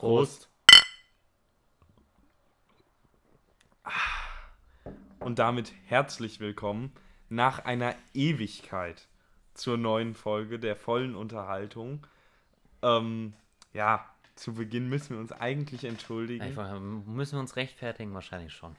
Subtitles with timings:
[0.00, 0.48] Prost.
[5.18, 6.92] Und damit herzlich willkommen
[7.28, 9.08] nach einer Ewigkeit
[9.52, 12.06] zur neuen Folge der vollen Unterhaltung.
[12.80, 13.34] Ähm,
[13.74, 18.54] ja, zu Beginn müssen wir uns eigentlich entschuldigen, Einfach, ähm, müssen wir uns rechtfertigen, wahrscheinlich
[18.54, 18.76] schon.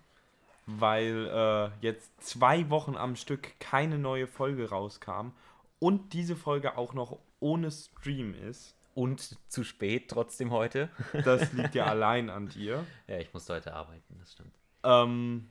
[0.66, 5.34] weil äh, jetzt zwei Wochen am Stück keine neue Folge rauskam
[5.78, 8.76] und diese Folge auch noch ohne Stream ist.
[8.94, 10.90] Und zu spät trotzdem heute.
[11.24, 12.86] Das liegt ja allein an dir.
[13.08, 14.54] Ja, ich musste heute arbeiten, das stimmt.
[14.84, 15.50] Ähm,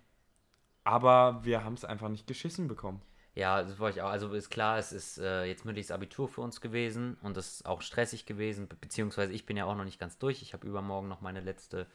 [0.85, 3.03] aber wir haben es einfach nicht geschissen bekommen.
[3.35, 4.11] Ja, das wollte ich auch.
[4.11, 7.67] Also ist klar, es ist äh, jetzt mündliches Abitur für uns gewesen und das ist
[7.67, 10.43] auch stressig gewesen, be beziehungsweise ich bin ja auch noch nicht ganz durch.
[10.43, 11.87] Ich habe übermorgen noch meine letzte,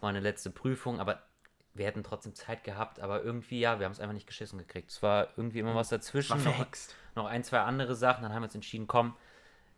[0.00, 1.22] meine letzte Prüfung, aber
[1.74, 4.90] wir hätten trotzdem Zeit gehabt, aber irgendwie, ja, wir haben es einfach nicht geschissen gekriegt.
[4.90, 6.42] Es war irgendwie immer was dazwischen.
[6.44, 6.66] War noch,
[7.14, 9.14] noch ein, zwei andere Sachen, dann haben wir uns entschieden, komm,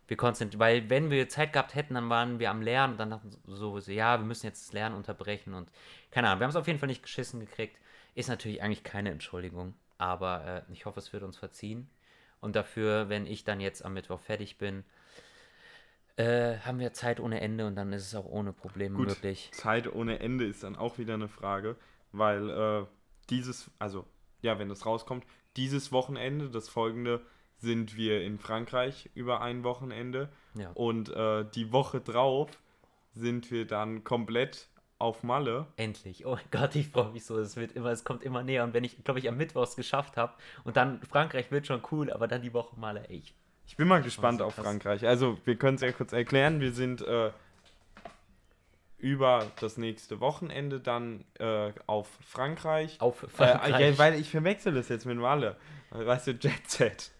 [0.09, 3.11] wir konzentrieren, weil wenn wir Zeit gehabt hätten, dann waren wir am Lernen und dann
[3.11, 5.71] dachten so, so, ja, wir müssen jetzt das Lernen unterbrechen und
[6.11, 7.77] keine Ahnung, wir haben es auf jeden Fall nicht geschissen gekriegt.
[8.15, 11.89] Ist natürlich eigentlich keine Entschuldigung, aber äh, ich hoffe, es wird uns verziehen.
[12.41, 14.83] Und dafür, wenn ich dann jetzt am Mittwoch fertig bin,
[16.15, 19.49] äh, haben wir Zeit ohne Ende und dann ist es auch ohne Probleme Gut, möglich.
[19.53, 21.75] Zeit ohne Ende ist dann auch wieder eine Frage,
[22.11, 22.85] weil äh,
[23.29, 24.05] dieses, also
[24.41, 27.21] ja, wenn das rauskommt, dieses Wochenende, das folgende,
[27.59, 30.71] sind wir in Frankreich über ein Wochenende Ja.
[30.73, 32.49] und äh, die Woche drauf
[33.13, 35.67] sind wir dann komplett auf Malle.
[35.77, 36.25] Endlich.
[36.25, 37.37] Oh mein Gott, ich freue mich so.
[37.39, 38.63] Es wird immer, es kommt immer näher.
[38.65, 40.33] Und wenn ich, glaube ich, am Mittwoch es geschafft habe
[40.65, 43.33] und dann Frankreich wird schon cool, aber dann die Woche mal echt.
[43.67, 44.55] Ich bin mal gespannt so auf.
[44.55, 45.05] Frankreich.
[45.07, 46.59] Also, wir können es ja kurz erklären.
[46.59, 47.31] Wir sind äh,
[48.97, 52.99] über das nächste Wochenende dann äh, auf Frankreich.
[52.99, 53.79] Auf Äh, Frankreich.
[53.91, 55.55] ja, weil ich verwechsel das jetzt mit Malle.
[55.91, 57.11] Weißt du, Jet Set.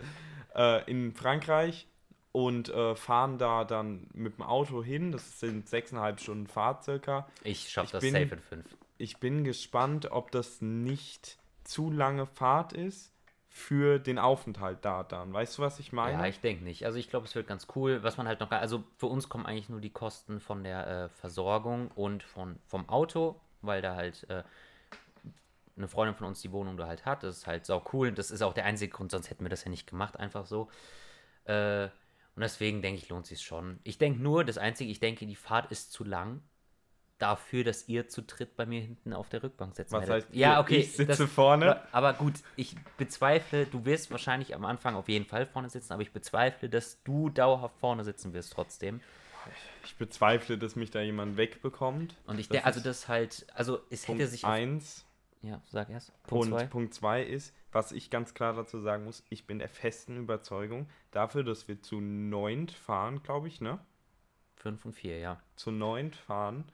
[0.60, 1.88] Äh, in Frankreich
[2.34, 5.14] und äh, fahren da dann mit dem Auto hin.
[5.14, 7.28] Das sind sechseinhalb Stunden Fahrt circa.
[7.44, 8.66] ich schaffe das bin- safe in fünf.
[8.98, 13.14] Ich bin gespannt, ob das nicht zu lange Fahrt ist
[13.48, 15.32] für den Aufenthalt da dann.
[15.32, 16.20] Weißt du, was ich meine?
[16.24, 16.86] Ja, ich denke nicht.
[16.86, 18.04] Also ich glaube, es wird ganz cool.
[18.04, 21.10] Was man halt noch, also für uns kommen eigentlich nur die Kosten von der äh,
[21.10, 24.44] Versorgung und von, vom Auto, weil da halt äh,
[25.80, 27.24] eine Freundin von uns die Wohnung da halt hat.
[27.24, 28.12] Das ist halt sau cool.
[28.12, 30.70] Das ist auch der einzige Grund, sonst hätten wir das ja nicht gemacht, einfach so.
[31.46, 31.86] Äh,
[32.36, 33.80] und deswegen denke ich, lohnt sich schon.
[33.84, 36.42] Ich denke nur, das Einzige, ich denke, die Fahrt ist zu lang
[37.18, 40.62] dafür, dass ihr zu dritt bei mir hinten auf der Rückbank sitzen Was heißt, ja,
[40.62, 40.78] okay.
[40.78, 41.82] ich sitze das- vorne?
[41.92, 46.02] aber gut, ich bezweifle, du wirst wahrscheinlich am Anfang auf jeden Fall vorne sitzen, aber
[46.02, 49.02] ich bezweifle, dass du dauerhaft vorne sitzen wirst trotzdem.
[49.84, 52.16] Ich bezweifle, dass mich da jemand wegbekommt.
[52.26, 54.46] Und ich denke, also das halt, also es hätte sich.
[54.46, 55.06] auf- 1.
[55.42, 56.12] Ja, sag erst.
[56.24, 56.66] Punkt Und zwei.
[56.68, 60.90] Punkt 2 ist, was ich ganz klar dazu sagen muss, ich bin der festen Überzeugung,
[61.12, 63.80] dafür, dass wir zu neunt fahren, glaube ich, ne?
[64.56, 65.40] Fünf und vier, ja.
[65.56, 66.66] Zu neunt fahren,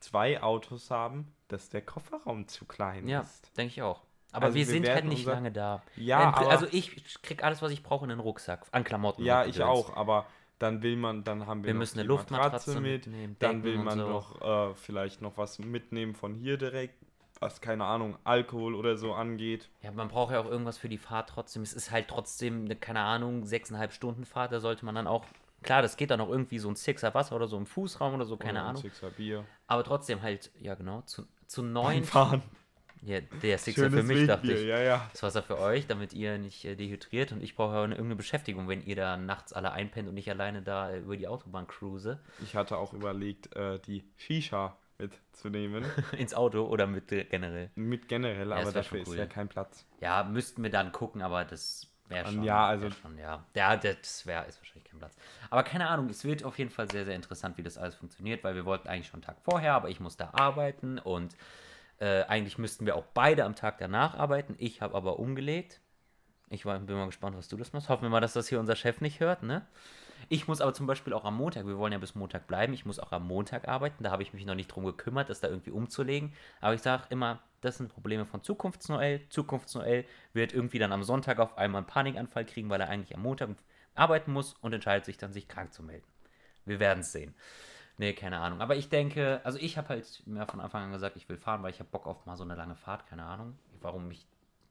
[0.00, 3.56] zwei Autos haben, dass der Kofferraum zu klein Ja, ist.
[3.56, 4.02] denke ich auch.
[4.30, 5.82] Aber Also wir, wir sind halt nicht unser- lange da.
[5.96, 8.66] Ja, aber, also ich krieg alles, was ich brauche in den Rucksack.
[8.70, 9.24] An Klamotten.
[9.24, 10.26] ja, ich auch, aber
[10.58, 13.98] dann will man, dann haben wir, Wir müssen eine Luftmatratze mit, mitnehmen, dann will man
[13.98, 14.08] so.
[14.08, 17.02] noch äh, vielleicht noch was mitnehmen von hier direkt,
[17.40, 19.68] was keine Ahnung, Alkohol oder so angeht.
[19.82, 21.62] Ja, man braucht ja auch irgendwas für die Fahrt trotzdem.
[21.62, 24.52] Es ist halt trotzdem eine, keine Ahnung, sechseinhalb Stunden Fahrt.
[24.52, 25.24] Da sollte man dann auch,
[25.62, 28.24] klar, das geht dann auch irgendwie so ein Sixer Wasser oder so im Fußraum oder
[28.24, 28.82] so, keine Oder ein Ahnung.
[28.82, 29.44] Sixer Bier.
[29.66, 32.04] Aber trotzdem halt, ja genau, zu, zu neun.
[32.04, 32.42] Fahren.
[33.02, 34.68] Ja, der Sixer für Schönes mich, dachte Wegbier, ich.
[34.68, 35.08] ja, ja.
[35.12, 38.16] Das Wasser für euch, damit ihr nicht äh, dehydriert und ich brauche ja eine- irgendeine
[38.16, 41.68] Beschäftigung, wenn ihr da nachts alle einpennt und ich alleine da äh, über die Autobahn
[41.68, 42.18] cruise.
[42.42, 45.84] Ich hatte auch überlegt, äh, die Shisha mitzunehmen.
[46.18, 47.70] Ins Auto oder mit generell.
[47.74, 49.16] Mit generell, aber das wär dafür schon ist cool.
[49.16, 49.86] ja kein Platz.
[50.00, 52.42] Ja, müssten wir dann gucken, aber das wäre schon.
[52.42, 53.44] ja, also- wär schon, ja.
[53.54, 55.16] Ja, das wäre, ist wahrscheinlich kein Platz.
[55.50, 58.42] Aber keine Ahnung, es wird auf jeden Fall sehr, sehr interessant, wie das alles funktioniert,
[58.44, 61.36] weil wir wollten eigentlich schon einen Tag vorher, aber ich muss da arbeiten und
[62.00, 64.54] äh, eigentlich müssten wir auch beide am Tag danach arbeiten.
[64.58, 65.80] Ich habe aber umgelegt.
[66.50, 67.88] Ich war, bin mal gespannt, was du das machst.
[67.88, 69.66] Hoffen wir mal, dass das hier unser Chef nicht hört, ne?
[70.28, 72.84] Ich muss aber zum Beispiel auch am Montag, wir wollen ja bis Montag bleiben, ich
[72.84, 74.04] muss auch am Montag arbeiten.
[74.04, 76.32] Da habe ich mich noch nicht drum gekümmert, das da irgendwie umzulegen.
[76.60, 79.28] Aber ich sage immer, das sind Probleme von Zukunfts-Noel.
[79.30, 83.22] Zukunfts-Noel wird irgendwie dann am Sonntag auf einmal einen Panikanfall kriegen, weil er eigentlich am
[83.22, 83.50] Montag
[83.94, 86.06] arbeiten muss und entscheidet sich dann, sich krank zu melden.
[86.64, 87.34] Wir werden es sehen.
[87.96, 88.60] Nee, keine Ahnung.
[88.60, 91.62] Aber ich denke, also ich habe halt mir von Anfang an gesagt, ich will fahren,
[91.62, 93.06] weil ich habe Bock auf mal so eine lange Fahrt.
[93.06, 94.26] Keine Ahnung, warum ich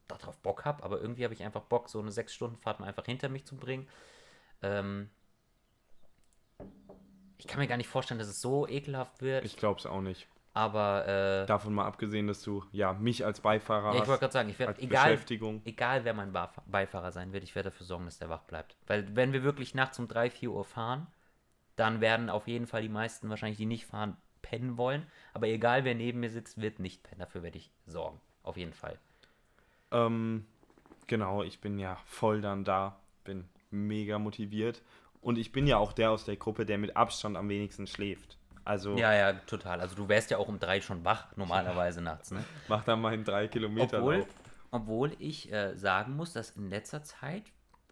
[0.08, 0.82] darauf Bock habe.
[0.82, 3.86] Aber irgendwie habe ich einfach Bock, so eine 6-Stunden-Fahrt mal einfach hinter mich zu bringen.
[4.62, 5.10] Ähm,
[7.38, 9.44] ich kann mir gar nicht vorstellen, dass es so ekelhaft wird.
[9.44, 10.26] Ich glaube es auch nicht.
[10.54, 14.32] aber äh, Davon mal abgesehen, dass du ja mich als Beifahrer ja, ich wollte gerade
[14.32, 15.62] sagen, ich werde, egal, Beschäftigung.
[15.64, 18.76] egal wer mein Beif- Beifahrer sein wird, ich werde dafür sorgen, dass der wach bleibt.
[18.86, 21.06] Weil wenn wir wirklich nachts um 3, 4 Uhr fahren,
[21.76, 25.06] dann werden auf jeden Fall die meisten wahrscheinlich, die nicht fahren, pennen wollen.
[25.32, 27.20] Aber egal, wer neben mir sitzt, wird nicht pennen.
[27.20, 28.20] Dafür werde ich sorgen.
[28.42, 28.98] Auf jeden Fall.
[29.92, 30.44] Ähm,
[31.06, 34.82] genau, ich bin ja voll dann da, bin mega motiviert.
[35.20, 38.38] Und ich bin ja auch der aus der Gruppe, der mit Abstand am wenigsten schläft.
[38.64, 39.80] Also Ja, ja, total.
[39.80, 42.30] Also du wärst ja auch um drei schon wach, normalerweise nachts.
[42.30, 42.44] Ne?
[42.68, 44.26] mach dann meinen 3 Kilometer Obwohl,
[44.70, 47.44] obwohl ich äh, sagen muss, dass in letzter Zeit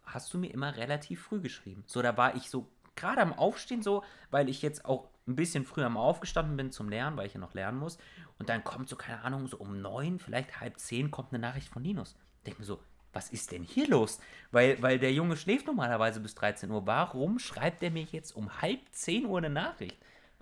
[0.05, 1.83] hast du mir immer relativ früh geschrieben.
[1.87, 5.65] So, da war ich so gerade am Aufstehen so, weil ich jetzt auch ein bisschen
[5.65, 7.97] früher mal aufgestanden bin zum Lernen, weil ich ja noch lernen muss.
[8.39, 11.69] Und dann kommt so, keine Ahnung, so um neun, vielleicht halb zehn, kommt eine Nachricht
[11.69, 12.15] von Linus.
[12.45, 12.79] Denk mir so,
[13.17, 14.19] was ist denn hier los?
[14.51, 16.85] Weil, weil der Junge schläft normalerweise bis 13 Uhr.
[16.85, 19.97] Warum schreibt er mir jetzt um halb zehn Uhr eine Nachricht?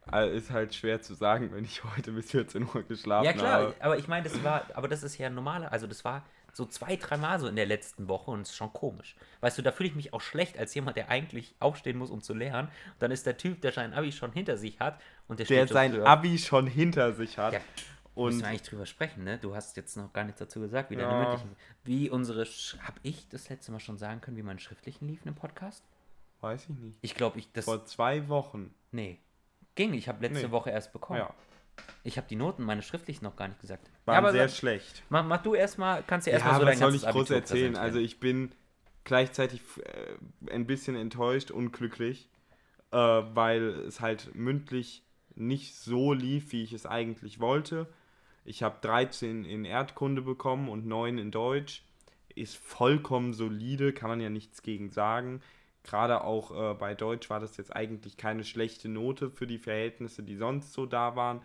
[0.08, 3.62] Also Ist halt schwer zu sagen, wenn ich heute bis 14 Uhr geschlafen Ja klar,
[3.62, 3.76] habe.
[3.80, 6.96] aber ich meine, das war, aber das ist ja normal, also das war so zwei,
[6.98, 9.16] dreimal so in der letzten Woche und es ist schon komisch.
[9.42, 12.22] Weißt du, da fühle ich mich auch schlecht als jemand, der eigentlich aufstehen muss, um
[12.22, 12.68] zu lernen.
[12.68, 15.56] Und dann ist der Typ, der sein Abi schon hinter sich hat und der, Der
[15.56, 16.02] steht so sein.
[16.02, 17.54] Abi schon hinter sich hat.
[17.54, 17.60] Ja,
[18.16, 19.38] müssen und wir eigentlich drüber sprechen, ne?
[19.38, 21.02] Du hast jetzt noch gar nichts dazu gesagt, wie Ja.
[21.10, 24.60] deine mündlichen, wie unsere, Sch- hab ich das letzte Mal schon sagen können, wie meine
[24.60, 25.84] schriftlichen liefen im Podcast?
[26.42, 26.98] weiß ich nicht.
[27.02, 28.74] Ich glaube, ich, das, Vor zwei Wochen.
[28.92, 29.18] nee,
[29.74, 30.52] ging, ich habe letzte Nee.
[30.52, 31.20] Woche erst bekommen.
[31.20, 31.34] Ja.
[32.04, 33.90] Ich habe die Noten, meine schriftlichen noch gar nicht gesagt.
[34.06, 35.04] Waren ja, aber sehr sag- schlecht.
[35.10, 37.76] Mach, mach du erstmal, kannst du Ja, erstmal so was soll ich groß erzählen?
[37.76, 38.52] Also ich bin
[39.06, 42.30] gleichzeitig äh, ein bisschen enttäuscht, unglücklich,
[42.92, 45.04] äh, weil es halt mündlich
[45.34, 47.88] nicht so lief, wie ich es eigentlich wollte.
[48.46, 51.84] Ich habe 13 in Erdkunde bekommen und 9 in Deutsch.
[52.36, 55.42] Ist vollkommen solide, kann man ja nichts gegen sagen.
[55.84, 60.22] Gerade auch äh, bei Deutsch war das jetzt eigentlich keine schlechte Note für die Verhältnisse,
[60.22, 61.42] die sonst so da waren.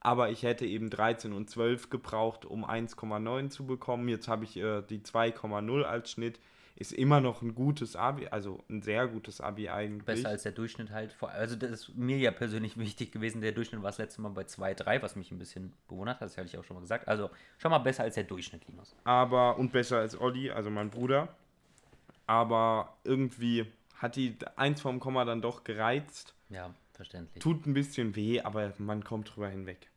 [0.00, 4.08] Aber ich hätte eben 13 und 12 gebraucht, um 1,9 zu bekommen.
[4.08, 6.40] Jetzt habe ich äh, die 2,0 als Schnitt.
[6.76, 10.04] Ist immer noch ein gutes Abi, also ein sehr gutes Abi eigentlich.
[10.04, 11.14] Besser als der Durchschnitt halt.
[11.20, 13.40] Also das ist mir ja persönlich wichtig gewesen.
[13.40, 16.22] Der Durchschnitt war das letzte Mal bei 2,3, was mich ein bisschen bewundert hat.
[16.22, 17.06] Das hatte ich auch schon mal gesagt.
[17.06, 18.96] Also schon mal besser als der Durchschnitt, Linus.
[19.04, 21.28] aber und besser als Olli, also mein Bruder.
[22.26, 23.66] Aber irgendwie
[23.98, 26.34] hat die eins vom Komma dann doch gereizt.
[26.48, 27.40] Ja, verständlich.
[27.40, 29.90] Tut ein bisschen weh, aber man kommt drüber hinweg.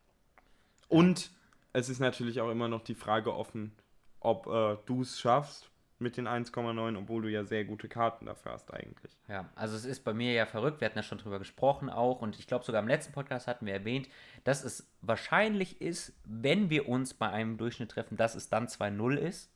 [0.88, 1.30] Und
[1.72, 3.72] es ist natürlich auch immer noch die Frage offen,
[4.20, 8.52] ob äh, du es schaffst mit den 1,9, obwohl du ja sehr gute Karten dafür
[8.52, 9.16] hast eigentlich.
[9.28, 10.80] Ja, also es ist bei mir ja verrückt.
[10.80, 12.20] Wir hatten ja schon drüber gesprochen auch.
[12.20, 14.08] Und ich glaube, sogar im letzten Podcast hatten wir erwähnt,
[14.44, 19.16] dass es wahrscheinlich ist, wenn wir uns bei einem Durchschnitt treffen, dass es dann 2-0
[19.16, 19.50] ist.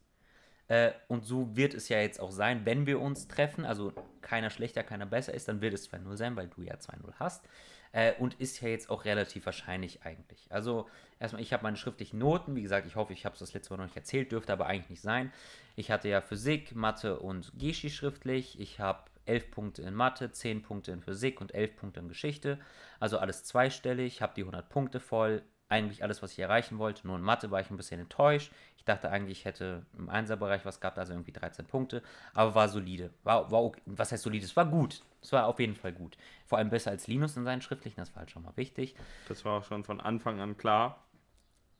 [0.69, 3.65] Äh, und so wird es ja jetzt auch sein, wenn wir uns treffen.
[3.65, 7.13] Also keiner schlechter, keiner besser ist, dann wird es 2-0 sein, weil du ja 2-0
[7.19, 7.45] hast.
[7.93, 10.51] Äh, und ist ja jetzt auch relativ wahrscheinlich eigentlich.
[10.51, 10.89] Also
[11.21, 12.57] erstmal, ich habe meine schriftlichen Noten.
[12.57, 14.67] Wie gesagt, ich hoffe, ich habe es das letzte Mal noch nicht erzählt, dürfte aber
[14.67, 15.33] eigentlich nicht sein.
[15.77, 18.59] Ich hatte ja Physik, Mathe und Geschi schriftlich.
[18.59, 22.59] Ich habe 11 Punkte in Mathe, 10 Punkte in Physik und 11 Punkte in Geschichte.
[22.99, 25.43] Also alles zweistellig, habe die 100 Punkte voll.
[25.73, 27.07] Eigentlich alles, was ich erreichen wollte.
[27.07, 28.53] Nur in Mathe war ich ein bisschen enttäuscht.
[28.77, 32.03] Ich dachte eigentlich, ich hätte im Einserbereich was gehabt, also irgendwie 13 Punkte.
[32.35, 33.09] Aber war solide.
[33.25, 33.81] War, war okay.
[33.87, 34.45] Was heißt solide?
[34.45, 35.03] Es war gut.
[35.23, 36.19] Es war auf jeden Fall gut.
[36.47, 38.95] Vor allem besser als Linus in seinen schriftlichen, das war halt schon mal wichtig.
[39.29, 41.03] Das war auch schon von Anfang an klar.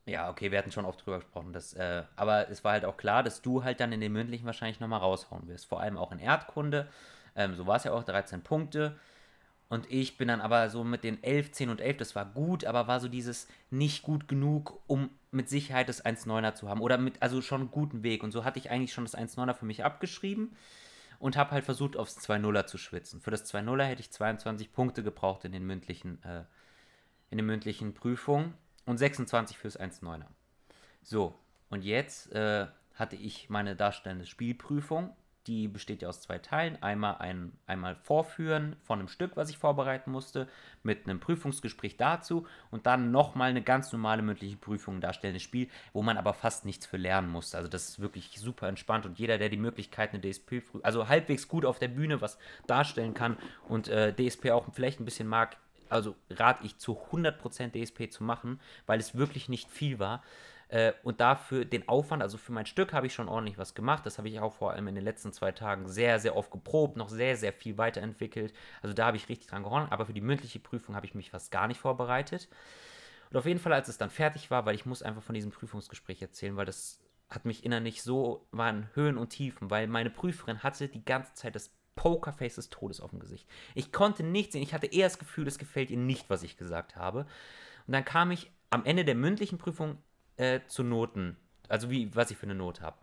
[0.05, 1.53] Ja, okay, wir hatten schon oft drüber gesprochen.
[1.53, 4.47] Dass, äh, aber es war halt auch klar, dass du halt dann in den mündlichen
[4.47, 5.67] wahrscheinlich nochmal raushauen wirst.
[5.67, 6.87] Vor allem auch in Erdkunde.
[7.35, 8.97] Ähm, so war es ja auch, 13 Punkte.
[9.73, 12.63] Und ich bin dann aber so mit den 11, 10 und 11, das war gut,
[12.63, 16.79] aber war so dieses nicht gut genug, um mit Sicherheit das 1,9er zu haben.
[16.79, 18.21] Oder mit, also schon einen guten Weg.
[18.21, 20.55] Und so hatte ich eigentlich schon das 1,9er für mich abgeschrieben
[21.17, 23.19] und habe halt versucht, aufs 2,0er zu schwitzen.
[23.19, 26.43] Für das 2,0er hätte ich 22 Punkte gebraucht in den mündlichen, äh,
[27.31, 28.53] in den mündlichen Prüfungen
[28.85, 30.27] und 26 fürs 1,9er.
[31.01, 31.33] So,
[31.71, 35.15] und jetzt äh, hatte ich meine darstellende Spielprüfung.
[35.47, 36.81] Die besteht ja aus zwei Teilen.
[36.81, 40.47] Einmal ein einmal Vorführen von einem Stück, was ich vorbereiten musste,
[40.83, 46.01] mit einem Prüfungsgespräch dazu und dann nochmal eine ganz normale mündliche Prüfung, darstellendes Spiel, wo
[46.01, 47.57] man aber fast nichts für lernen musste.
[47.57, 51.47] Also das ist wirklich super entspannt und jeder, der die Möglichkeit eine DSP, also halbwegs
[51.47, 55.57] gut auf der Bühne was darstellen kann und äh, DSP auch vielleicht ein bisschen mag,
[55.89, 60.23] also rate ich zu 100% DSP zu machen, weil es wirklich nicht viel war.
[60.69, 64.05] Äh, und dafür den Aufwand, also für mein Stück habe ich schon ordentlich was gemacht.
[64.05, 66.97] Das habe ich auch vor allem in den letzten zwei Tagen sehr, sehr oft geprobt,
[66.97, 68.53] noch sehr, sehr viel weiterentwickelt.
[68.81, 69.87] Also da habe ich richtig dran gehauen.
[69.89, 72.49] Aber für die mündliche Prüfung habe ich mich fast gar nicht vorbereitet.
[73.29, 75.51] Und auf jeden Fall, als es dann fertig war, weil ich muss einfach von diesem
[75.51, 80.61] Prüfungsgespräch erzählen, weil das hat mich innerlich so, waren Höhen und Tiefen, weil meine Prüferin
[80.61, 83.47] hatte die ganze Zeit das Pokerface des Todes auf dem Gesicht.
[83.75, 84.63] Ich konnte nichts sehen.
[84.63, 87.25] Ich hatte eher das Gefühl, es gefällt ihr nicht, was ich gesagt habe.
[87.87, 89.97] Und dann kam ich am Ende der mündlichen Prüfung
[90.37, 91.37] äh, zu Noten,
[91.69, 92.97] also wie, was ich für eine Note habe.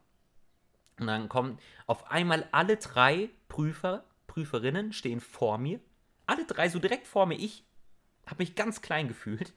[0.98, 5.80] Und dann kommen auf einmal alle drei Prüfer, Prüferinnen stehen vor mir.
[6.26, 7.36] alle drei so direkt vor mir.
[7.36, 7.64] Ich
[8.26, 9.52] habe mich ganz klein gefühlt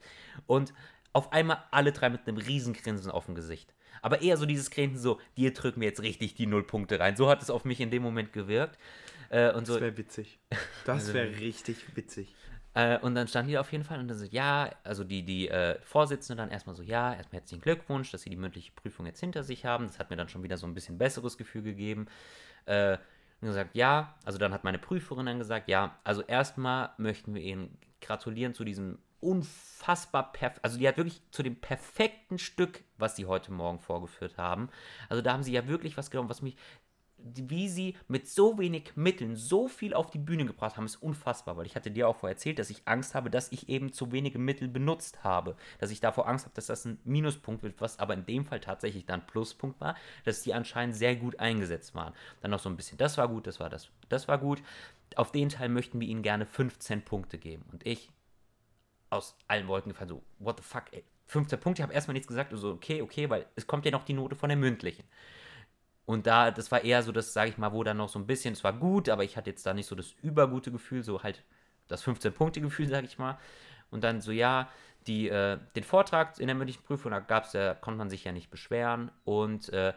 [0.47, 0.73] und
[1.11, 3.73] auf einmal alle drei mit einem riesen Grinsen auf dem Gesicht.
[4.01, 7.15] Aber eher so dieses Grinsen so, dir drücken wir jetzt richtig die Nullpunkte rein.
[7.15, 8.79] So hat es auf mich in dem Moment gewirkt.
[9.29, 10.39] Äh, und so, Das wäre witzig.
[10.85, 12.33] Das wäre richtig witzig.
[12.73, 15.49] Äh, und dann standen die auf jeden Fall und dann so, ja, also die, die
[15.49, 19.19] äh, Vorsitzende dann erstmal so, ja, erstmal herzlichen Glückwunsch, dass sie die mündliche Prüfung jetzt
[19.19, 19.87] hinter sich haben.
[19.87, 22.07] Das hat mir dann schon wieder so ein bisschen besseres Gefühl gegeben.
[22.65, 22.97] Äh,
[23.41, 27.41] und gesagt, ja, also dann hat meine Prüferin dann gesagt, ja, also erstmal möchten wir
[27.41, 33.15] Ihnen gratulieren zu diesem unfassbar perfekt, also die hat wirklich zu dem perfekten Stück, was
[33.15, 34.69] sie heute Morgen vorgeführt haben.
[35.07, 36.57] Also da haben sie ja wirklich was genommen, was mich,
[37.23, 41.57] wie sie mit so wenig Mitteln so viel auf die Bühne gebracht haben, ist unfassbar,
[41.57, 44.11] weil ich hatte dir auch vorher erzählt, dass ich Angst habe, dass ich eben zu
[44.11, 47.99] wenige Mittel benutzt habe, dass ich davor Angst habe, dass das ein Minuspunkt wird, was
[47.99, 52.13] aber in dem Fall tatsächlich dann Pluspunkt war, dass die anscheinend sehr gut eingesetzt waren.
[52.41, 54.61] Dann noch so ein bisschen, das war gut, das war das, das war gut.
[55.15, 58.09] Auf den Teil möchten wir ihnen gerne 15 Punkte geben und ich
[59.09, 62.27] aus allen Wolken gefallen, so, what the fuck, ey, 15 Punkte, ich habe erstmal nichts
[62.27, 65.05] gesagt, so, okay, okay, weil es kommt ja noch die Note von der mündlichen.
[66.05, 68.27] Und da, das war eher so das, sage ich mal, wo dann noch so ein
[68.27, 71.23] bisschen, es war gut, aber ich hatte jetzt da nicht so das übergute Gefühl, so
[71.23, 71.43] halt
[71.87, 73.37] das 15-Punkte-Gefühl, sage ich mal.
[73.89, 74.69] Und dann so, ja,
[75.07, 78.31] die, äh, den Vortrag in der mündlichen Prüfung, da gab's ja, konnte man sich ja
[78.31, 79.11] nicht beschweren.
[79.23, 79.93] Und äh,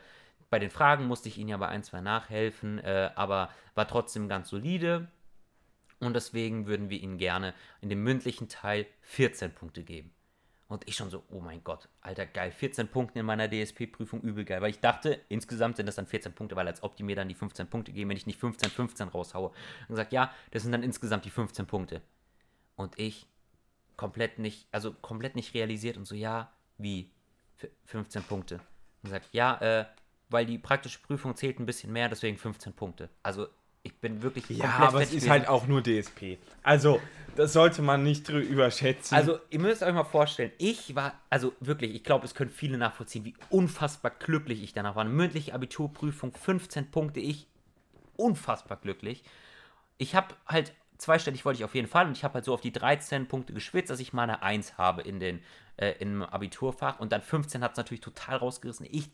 [0.51, 4.29] bei den Fragen musste ich ihnen ja bei ein, zwei nachhelfen, äh, aber war trotzdem
[4.29, 5.09] ganz solide.
[5.99, 10.16] Und deswegen würden wir ihnen gerne in dem mündlichen Teil 14 Punkte geben.
[10.69, 14.45] Und ich schon so, oh mein Gott, alter geil, 14 Punkte in meiner DSP-Prüfung, übel
[14.45, 14.61] geil.
[14.61, 17.29] Weil ich dachte, insgesamt sind das dann 14 Punkte, weil als ob die mir dann
[17.29, 19.51] die 15 Punkte geben, wenn ich nicht 15, 15 raushaue.
[19.51, 22.03] Und gesagt, ja, das sind dann insgesamt die 15 Punkte.
[22.75, 23.29] Und ich
[23.97, 27.11] komplett nicht, also komplett nicht realisiert und so, ja, wie?
[27.59, 28.61] F 15 Punkte.
[29.03, 29.87] Und sagt, ja, äh,
[30.29, 33.09] weil die praktische Prüfung zählt ein bisschen mehr, deswegen 15 Punkte.
[33.23, 33.47] Also
[33.87, 35.31] ich bin wirklich Ja, aber es ist gewesen.
[35.31, 36.39] halt auch nur DSP.
[36.63, 37.01] Also,
[37.37, 39.17] das sollte man nicht überschätzen.
[39.17, 42.79] Also, ihr müsst euch mal vorstellen, ich war, also wirklich, ich glaube, es können viele
[42.79, 45.03] nachvollziehen, wie unfassbar glücklich ich danach war.
[45.05, 47.47] Eine mündliche Abiturprüfung, 15 Punkte, ich
[48.17, 49.23] unfassbar glücklich.
[49.99, 52.63] Ich habe halt, zweistellig wollte ich auf jeden Fall und ich habe halt so auf
[52.63, 55.41] die 13 Punkte geschwitzt, dass ich mal eine 1 habe in den,
[55.77, 58.87] äh, im Abiturfach und dann 15 hat es natürlich total rausgerissen.
[58.91, 59.11] Ich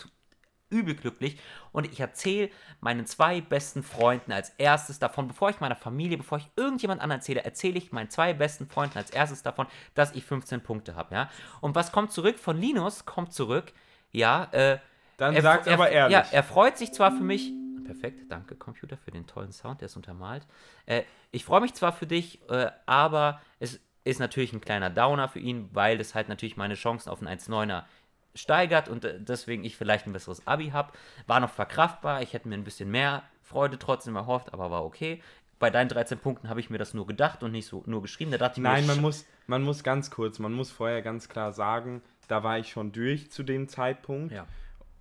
[0.73, 1.39] übel glücklich
[1.71, 2.51] und ich erzähle
[2.81, 7.21] meinen zwei besten Freunden als erstes davon, bevor ich meiner Familie, bevor ich irgendjemand anderen
[7.21, 11.15] erzähle, erzähle ich meinen zwei besten Freunden als erstes davon, dass ich 15 Punkte habe,
[11.15, 11.31] ja.
[11.61, 13.05] Und was kommt zurück von Linus?
[13.05, 13.73] Kommt zurück,
[14.11, 14.79] ja, äh,
[15.19, 16.13] Dann er- sag's er- aber ehrlich.
[16.17, 17.53] Ja, er freut sich zwar für mich.
[17.85, 20.47] Perfekt, danke Computer für den tollen Sound, der ist untermalt.
[20.87, 25.29] Äh, ich freue mich zwar für dich, äh, aber es ist natürlich ein kleiner Downer
[25.29, 27.85] für ihn, weil das halt natürlich meine Chancen auf einen 1,9er
[28.35, 30.93] steigert und äh, deswegen ich vielleicht ein besseres Abi habe.
[31.27, 35.23] War noch verkraftbar, ich hätte mir ein bisschen mehr Freude trotzdem erhofft, aber war okay.
[35.59, 38.31] Bei deinen 13 Punkten habe ich mir das nur gedacht und nicht so nur geschrieben.
[38.33, 41.29] Da dachte ich Nein, mir, man muss, man muss ganz kurz, man muss vorher ganz
[41.29, 44.33] klar sagen, da war ich schon durch zu dem Zeitpunkt.
[44.33, 44.47] Ja.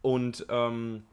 [0.01, 1.03] Und ähm,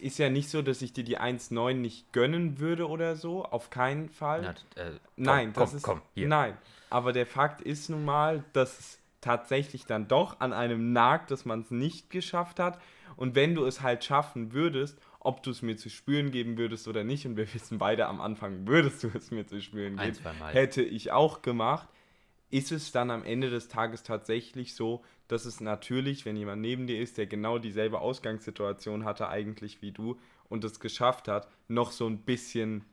[0.00, 3.44] ist ja nicht so, dass ich dir die 1,9 nicht gönnen würde oder so.
[3.44, 4.42] Auf keinen Fall.
[4.76, 5.82] Na, äh, komm, Nein, komm, das ist.
[5.82, 6.02] komm.
[6.14, 6.56] Nein.
[6.90, 11.44] Aber der Fakt ist nun mal, dass es tatsächlich dann doch an einem nagt, dass
[11.44, 12.80] man es nicht geschafft hat.
[13.16, 16.86] Und wenn du es halt schaffen würdest, ob du es mir zu spüren geben würdest
[16.88, 20.12] oder nicht, und wir wissen beide am Anfang, würdest du es mir zu spüren Ein,
[20.12, 20.52] geben, zweimal.
[20.52, 21.88] hätte ich auch gemacht,
[22.50, 26.86] ist es dann am Ende des Tages tatsächlich so, dass es natürlich, wenn jemand neben
[26.86, 31.90] dir ist, der genau dieselbe Ausgangssituation hatte eigentlich wie du und es geschafft hat, noch
[31.90, 32.84] so ein bisschen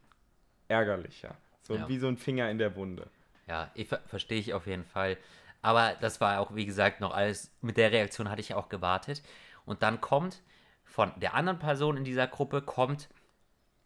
[0.69, 1.35] ärgerlicher.
[1.61, 1.88] So Ja.
[1.89, 3.07] wie so ein Finger in der Wunde.
[3.47, 5.17] Ja, ich ver verstehe ich auf jeden Fall.
[5.62, 7.51] Aber das war auch, wie gesagt, noch alles.
[7.62, 9.22] Mit der Reaktion hatte ich ja auch gewartet.
[9.65, 10.41] Und dann kommt
[10.84, 13.10] von der anderen Person in dieser Gruppe, kommt,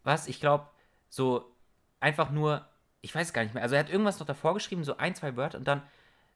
[0.04, 0.68] was, ich glaube,
[1.10, 1.56] so
[2.00, 2.68] einfach nur,
[3.02, 3.64] ich weiß gar nicht mehr.
[3.64, 5.84] Also er hat irgendwas noch davor geschrieben, so ein, zwei Wörter und dann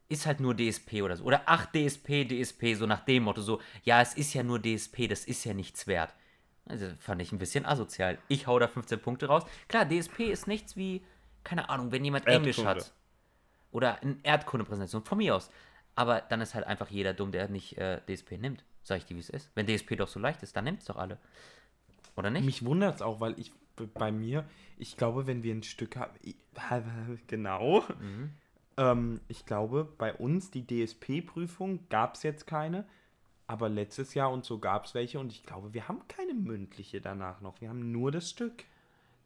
[0.10, 1.24] ist halt nur DSP oder so.
[1.24, 5.08] Oder ach, DSP, DSP, so nach dem Motto, so, ja, es ist ja nur DSP,
[5.08, 6.14] das ist ja nichts wert.
[6.66, 8.18] Also fand ich ein bisschen asozial.
[8.28, 9.44] Ich hau da 15 Punkte raus.
[9.68, 11.04] Klar, DSP ist nichts wie,
[11.44, 12.92] keine Ahnung, wenn jemand Englisch hat.
[13.72, 15.50] Oder eine Erdkundepräsentation, von mir aus.
[15.96, 18.64] Aber dann ist halt einfach jeder dumm, der nicht äh, DSP nimmt.
[18.84, 19.52] Sag ich dir, wie es ist.
[19.56, 21.18] Wenn DSP doch so leicht ist, dann nimmt es doch alle.
[22.16, 22.46] Oder nicht?
[22.46, 23.52] Mich wundert es auch, weil ich
[23.94, 24.46] bei mir,
[24.78, 28.32] ich glaube, wenn wir ein Stück haben, genau, Mhm.
[28.78, 32.86] ähm, ich glaube, bei uns die DSP-Prüfung gab es jetzt keine,
[33.48, 37.02] aber letztes Jahr und so gab es welche und ich glaube, wir haben keine mündliche
[37.02, 38.66] danach noch, wir haben nur das Stück.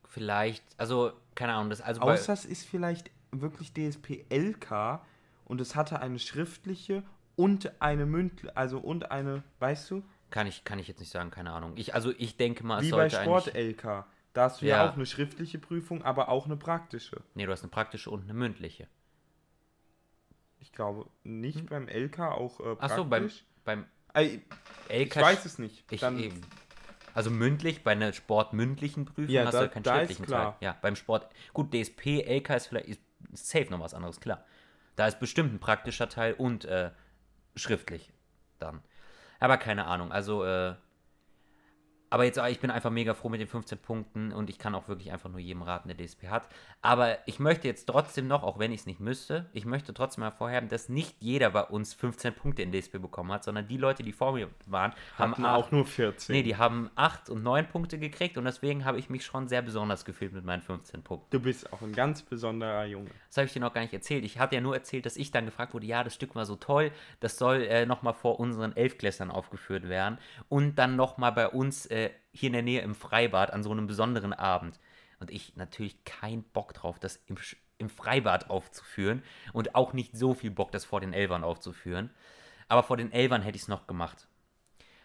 [0.08, 3.10] Vielleicht, also, keine Ahnung, das also Außer es ist vielleicht
[3.42, 5.02] wirklich DSP LK
[5.46, 7.04] und es hatte eine schriftliche
[7.36, 11.30] und eine mündliche, also und eine, weißt du, kann ich, kann ich jetzt nicht sagen,
[11.32, 11.74] keine Ahnung.
[11.76, 13.54] Ich, also ich denke mal, es wie bei Sport.
[13.56, 14.06] LK.
[14.34, 14.78] Da hast du ja.
[14.84, 14.90] Ja.
[14.90, 17.22] auch eine schriftliche Prüfung, aber auch eine praktische.
[17.36, 18.88] Nee, du hast eine praktische und eine mündliche.
[20.60, 22.92] Ich glaube nicht beim LK auch äh, praktisch.
[22.92, 23.10] Achso, Hm.
[23.10, 23.30] beim,
[23.64, 23.86] beim
[24.16, 24.40] Äh,
[24.90, 25.16] LK.
[25.18, 25.84] ich weiß es nicht.
[25.92, 26.42] Ich Dann, eben.
[27.14, 30.52] Also mündlich, bei einer sportmündlichen Prüfung Ja, hast da- du keinen da ist schriftlichen klar.
[30.60, 30.68] Teil.
[30.68, 31.30] Ja, beim Sport.
[31.54, 33.02] Gut, DSP, LK ist vielleicht ist
[33.34, 34.46] safe noch was anderes, klar.
[34.96, 36.92] Da ist bestimmt ein praktischer Teil und äh,
[37.56, 38.12] schriftlich
[38.60, 38.82] dann.
[39.40, 40.76] Aber keine Ahnung, also äh,
[42.14, 44.88] aber jetzt, ich bin einfach mega froh mit den 15 Punkten und ich kann auch
[44.88, 46.48] wirklich einfach nur jedem raten, der DSP hat.
[46.84, 50.22] Aber ich möchte jetzt trotzdem noch, auch wenn ich es nicht müsste, ich möchte trotzdem
[50.22, 54.04] hervorheben, dass nicht jeder bei uns 15 Punkte in DSP bekommen hat, sondern die Leute,
[54.04, 56.36] die vor mir waren, haben hatten auch nur 14.
[56.36, 59.64] Nee, die haben 8 und 9 Punkte gekriegt und deswegen habe ich mich schon sehr
[59.64, 61.32] besonders gefühlt mit meinen 15 Punkten.
[61.32, 63.10] du bist auch ein ganz besonderer Junge.
[63.30, 64.24] Das habe ich dir noch gar nicht erzählt.
[64.24, 66.58] Ich hatte ja nur erzählt, dass ich dann gefragt wurde, ja, das Stück war so
[66.58, 66.92] toll,
[67.22, 72.03] das soll äh, nochmal vor unseren Elfklässlern aufgeführt werden und dann nochmal bei uns äh,
[72.32, 74.80] hier in der Nähe im Freibad an so einem besonderen Abend.
[75.20, 77.38] Und ich natürlich keinen Bock drauf, das im,
[77.78, 82.10] im Freibad aufzuführen und auch nicht so viel Bock, das vor den Elfern aufzuführen.
[82.68, 84.28] Aber vor den Elfern hätte ich es noch gemacht.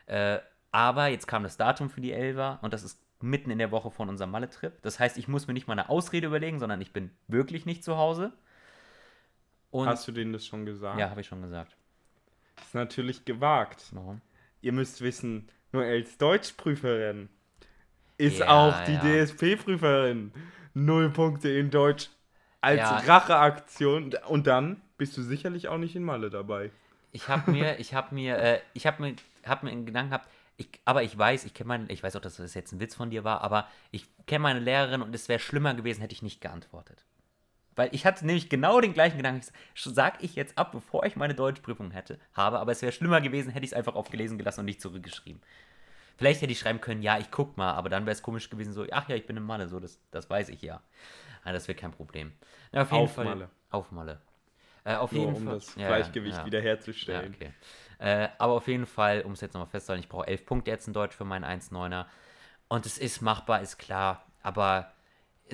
[0.07, 0.39] Äh,
[0.71, 3.91] aber jetzt kam das Datum für die Elfer und das ist mitten in der Woche
[3.91, 4.81] von unserem Malle-Trip.
[4.83, 7.83] Das heißt, ich muss mir nicht mal eine Ausrede überlegen, sondern ich bin wirklich nicht
[7.83, 8.33] zu Hause.
[9.71, 10.99] Und Hast du denen das schon gesagt?
[10.99, 11.77] ja, habe ich schon gesagt.
[12.61, 13.87] Ist natürlich gewagt.
[13.93, 14.21] Warum?
[14.61, 17.29] Ihr müsst wissen, nur als Deutschprüferin
[18.19, 19.01] ist Ja, auch die ja.
[19.01, 20.33] DSP-Prüferin
[20.75, 22.11] null Punkte in Deutsch
[22.61, 22.99] als Ja.
[22.99, 24.15] Racheaktion.
[24.29, 26.71] Und dann bist du sicherlich auch nicht in Malle dabei.
[27.13, 30.29] Ich habe mir, ich habe mir, äh, ich habe mir, hab mir in Gedanken gehabt,
[30.57, 32.95] ich, aber ich weiß, ich kenne meine, ich weiß auch, dass das jetzt ein Witz
[32.95, 36.23] von dir war, aber ich kenne meine Lehrerin und es wäre schlimmer gewesen, hätte ich
[36.23, 37.05] nicht geantwortet.
[37.79, 39.47] Weil ich hatte nämlich genau den gleichen Gedanken.
[39.77, 43.53] Sag ich jetzt ab, bevor ich meine Deutschprüfung hätte, habe, aber es wäre schlimmer gewesen,
[43.53, 45.41] hätte ich es einfach aufgelesen gelassen und nicht zurückgeschrieben.
[46.17, 48.73] Vielleicht hätte ich schreiben können, ja, ich guck mal, aber dann wäre es komisch gewesen,
[48.73, 50.83] so, ach ja, ich bin im Malle, so, das, das weiß ich ja.
[51.45, 52.33] Ah, das wäre kein Problem.
[52.73, 53.25] Na, auf jeden Auf Fall.
[53.27, 53.49] Malle.
[53.71, 54.21] Auf Malle.
[54.83, 55.55] Äh, auf Nur jeden um Fall.
[55.55, 56.41] das Ja, Gleichgewicht ja.
[56.41, 57.33] Ja, wiederherzustellen.
[57.33, 57.53] okay.
[58.01, 60.89] Äh, aber auf jeden Fall, um es jetzt nochmal festzuhalten, ich brauche 11 Punkte jetzt
[60.89, 62.07] in Deutsch für meinen 1,9er.
[62.67, 64.25] Und es ist machbar, ist klar.
[64.43, 64.93] Aber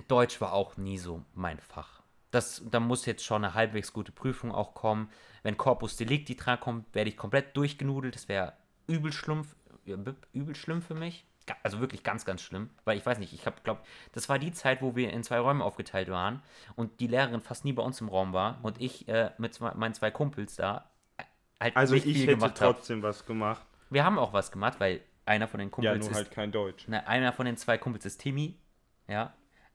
[0.09, 1.94] Deutsch war auch nie so mein Fach.
[2.35, 5.11] Das, da muss jetzt schon eine halbwegs gute Prüfung auch kommen.
[5.43, 8.15] Wenn Corpus Delicti drankommt, werde ich komplett durchgenudelt.
[8.15, 8.55] Das wäre
[8.87, 9.47] übel schlimm,
[9.85, 9.97] ja,
[10.33, 11.25] übel schlimm für mich.
[11.63, 12.71] Also wirklich ganz, ganz schlimm.
[12.85, 15.39] Weil ich weiß nicht, ich habe, glaube, das war die Zeit, wo wir in zwei
[15.39, 16.43] Räume aufgeteilt waren
[16.75, 19.75] und die Lehrerin fast nie bei uns im Raum war und ich äh, mit zwei,
[19.75, 21.25] meinen zwei Kumpels da äh,
[21.61, 22.75] halt Also ich hätte gemacht habe.
[22.75, 23.67] trotzdem was gemacht.
[23.91, 26.51] Wir haben auch was gemacht, weil einer von den Ja, Kumpels nur ist halt kein
[26.51, 26.85] Deutsch.
[26.89, 28.59] na, einer von den zwei Kumpels ist Timmy,
[29.07, 29.35] ja.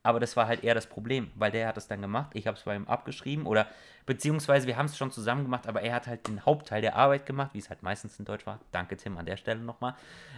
[0.09, 2.57] Aber das war halt eher das Problem, weil der hat es dann gemacht, ich habe
[2.57, 3.67] es bei ihm abgeschrieben oder
[4.07, 7.27] beziehungsweise wir haben es schon zusammen gemacht, aber er hat halt den Hauptteil der Arbeit
[7.27, 8.59] gemacht, wie es halt meistens in Deutsch war.
[8.71, 9.93] Danke Tim an der Stelle nochmal.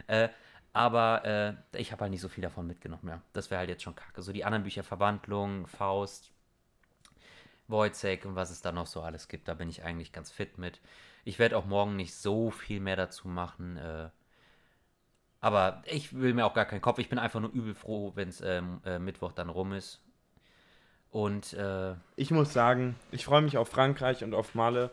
[0.08, 0.28] Äh,
[0.74, 1.24] aber
[1.72, 3.22] äh, ich habe halt nicht so viel davon mitgenommen, ja.
[3.32, 4.22] Das wäre halt jetzt schon kacke.
[4.22, 6.32] So die anderen Bücher, Verwandlung, Faust,
[7.70, 10.58] Wojciech und was es da noch so alles gibt, da bin ich eigentlich ganz fit
[10.58, 10.82] mit.
[11.24, 13.78] Ich werde auch morgen nicht so viel mehr dazu machen.
[13.78, 14.10] Äh,
[15.42, 17.00] aber ich will mir auch gar keinen Kopf.
[17.00, 20.02] Ich bin einfach nur übel froh, wenn es ähm, äh, Mittwoch dann rum ist.
[21.10, 24.92] Und äh, Ich muss sagen, ich freue mich auf Frankreich und auf Malle,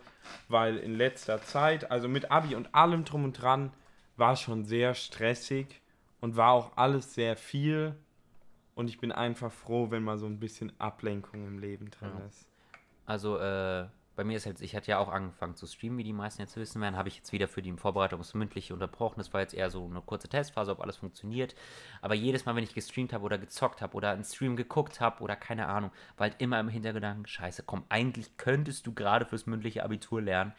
[0.49, 3.73] weil in letzter Zeit, also mit Abi und allem drum und dran,
[4.17, 5.81] war schon sehr stressig
[6.21, 7.95] und war auch alles sehr viel.
[8.75, 12.27] Und ich bin einfach froh, wenn mal so ein bisschen Ablenkung im Leben drin Ja.
[12.27, 12.49] ist.
[13.07, 13.87] also äh,
[14.19, 16.57] bei mir ist halt, ich hatte ja auch angefangen zu streamen, wie die meisten jetzt
[16.57, 19.19] wissen werden, habe ich jetzt wieder für die Vorbereitung das mündliche unterbrochen.
[19.19, 21.55] Das war jetzt eher so eine kurze Testphase, ob alles funktioniert.
[22.03, 25.23] Aber jedes Mal, wenn ich gestreamt habe oder gezockt habe oder einen Stream geguckt habe
[25.23, 29.47] oder keine Ahnung, war halt immer im Hintergedanken, scheiße, komm, eigentlich könntest du gerade fürs
[29.47, 30.53] mündliche Abitur lernen.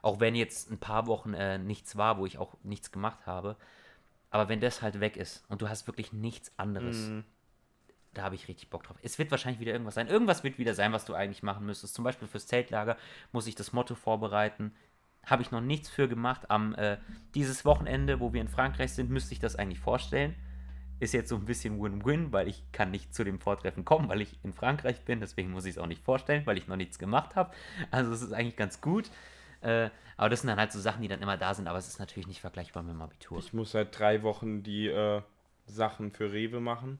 [0.00, 3.56] Auch wenn jetzt ein paar Wochen äh, nichts war, wo ich auch nichts gemacht habe.
[4.30, 7.24] Aber wenn das halt weg ist und du hast wirklich nichts anderes, Mhm.
[8.14, 8.96] Da habe ich richtig Bock drauf.
[9.02, 10.08] Es wird wahrscheinlich wieder irgendwas sein.
[10.08, 11.94] Irgendwas wird wieder sein, was du eigentlich machen müsstest.
[11.94, 12.96] Zum Beispiel fürs Zeltlager
[13.32, 14.74] muss ich das Motto vorbereiten.
[15.24, 16.50] Habe ich noch nichts für gemacht.
[16.50, 16.98] Am äh,
[17.34, 20.34] dieses Wochenende, wo wir in Frankreich sind, müsste ich das eigentlich vorstellen.
[21.00, 24.20] Ist jetzt so ein bisschen Win-Win, weil ich kann nicht zu dem Vortreffen kommen, weil
[24.20, 25.20] ich in Frankreich bin.
[25.20, 27.52] Deswegen muss ich es auch nicht vorstellen, weil ich noch nichts gemacht habe.
[27.90, 29.10] Also es ist eigentlich ganz gut.
[29.62, 31.66] Äh, aber das sind dann halt so Sachen, die dann immer da sind.
[31.66, 33.38] Aber es ist natürlich nicht vergleichbar mit dem Abitur.
[33.38, 35.22] Ich muss seit drei Wochen die äh,
[35.66, 36.98] Sachen für Rewe machen.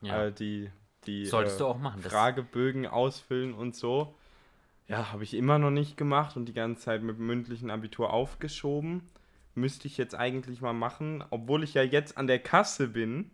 [0.00, 0.26] Ja.
[0.26, 0.70] Äh, die
[1.06, 2.02] die Solltest äh, du auch machen.
[2.02, 4.14] Fragebögen ausfüllen und so.
[4.86, 8.12] Ja, habe ich immer noch nicht gemacht und die ganze Zeit mit dem mündlichen Abitur
[8.12, 9.02] aufgeschoben.
[9.54, 13.30] Müsste ich jetzt eigentlich mal machen, obwohl ich ja jetzt an der Kasse bin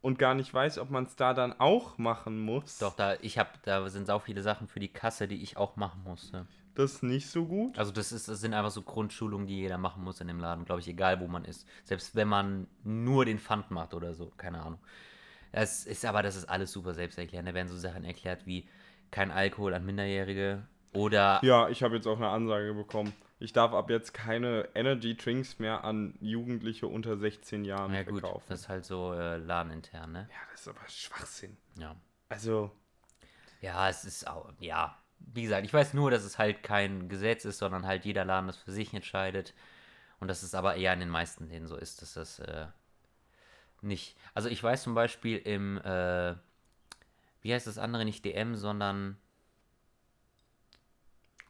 [0.00, 2.78] und gar nicht weiß, ob man es da dann auch machen muss.
[2.78, 5.76] Doch, da, ich habe, da sind sau viele Sachen für die Kasse, die ich auch
[5.76, 6.46] machen musste.
[6.74, 7.78] Das ist nicht so gut.
[7.78, 10.64] Also das ist, das sind einfach so Grundschulungen, die jeder machen muss in dem Laden,
[10.64, 11.66] glaube ich, egal wo man ist.
[11.84, 14.80] Selbst wenn man nur den Pfand macht oder so, keine Ahnung.
[15.52, 17.48] Das ist aber, das ist alles super selbsterklärend.
[17.48, 18.68] Da werden so Sachen erklärt wie
[19.10, 23.12] kein Alkohol an Minderjährige oder Ja, ich habe jetzt auch eine Ansage bekommen.
[23.38, 28.20] Ich darf ab jetzt keine Energy Drinks mehr an Jugendliche unter 16 Jahren ja gut,
[28.20, 28.44] verkaufen.
[28.48, 30.28] das ist halt so äh, ladenintern, ne?
[30.30, 31.56] ja, das ist aber Schwachsinn.
[31.76, 31.96] Ja.
[32.28, 32.70] Also,
[33.60, 37.44] Ja, es ist auch, ja, wie gesagt, ich weiß nur, dass es halt kein Gesetz
[37.44, 39.54] ist, sondern halt jeder Laden das für sich entscheidet.
[40.20, 42.66] Und dass es aber eher in den meisten Läden so ist, dass das äh,
[43.82, 44.16] nicht.
[44.34, 46.34] Also ich weiß zum Beispiel im, äh,
[47.42, 49.16] wie heißt das andere, nicht DM, sondern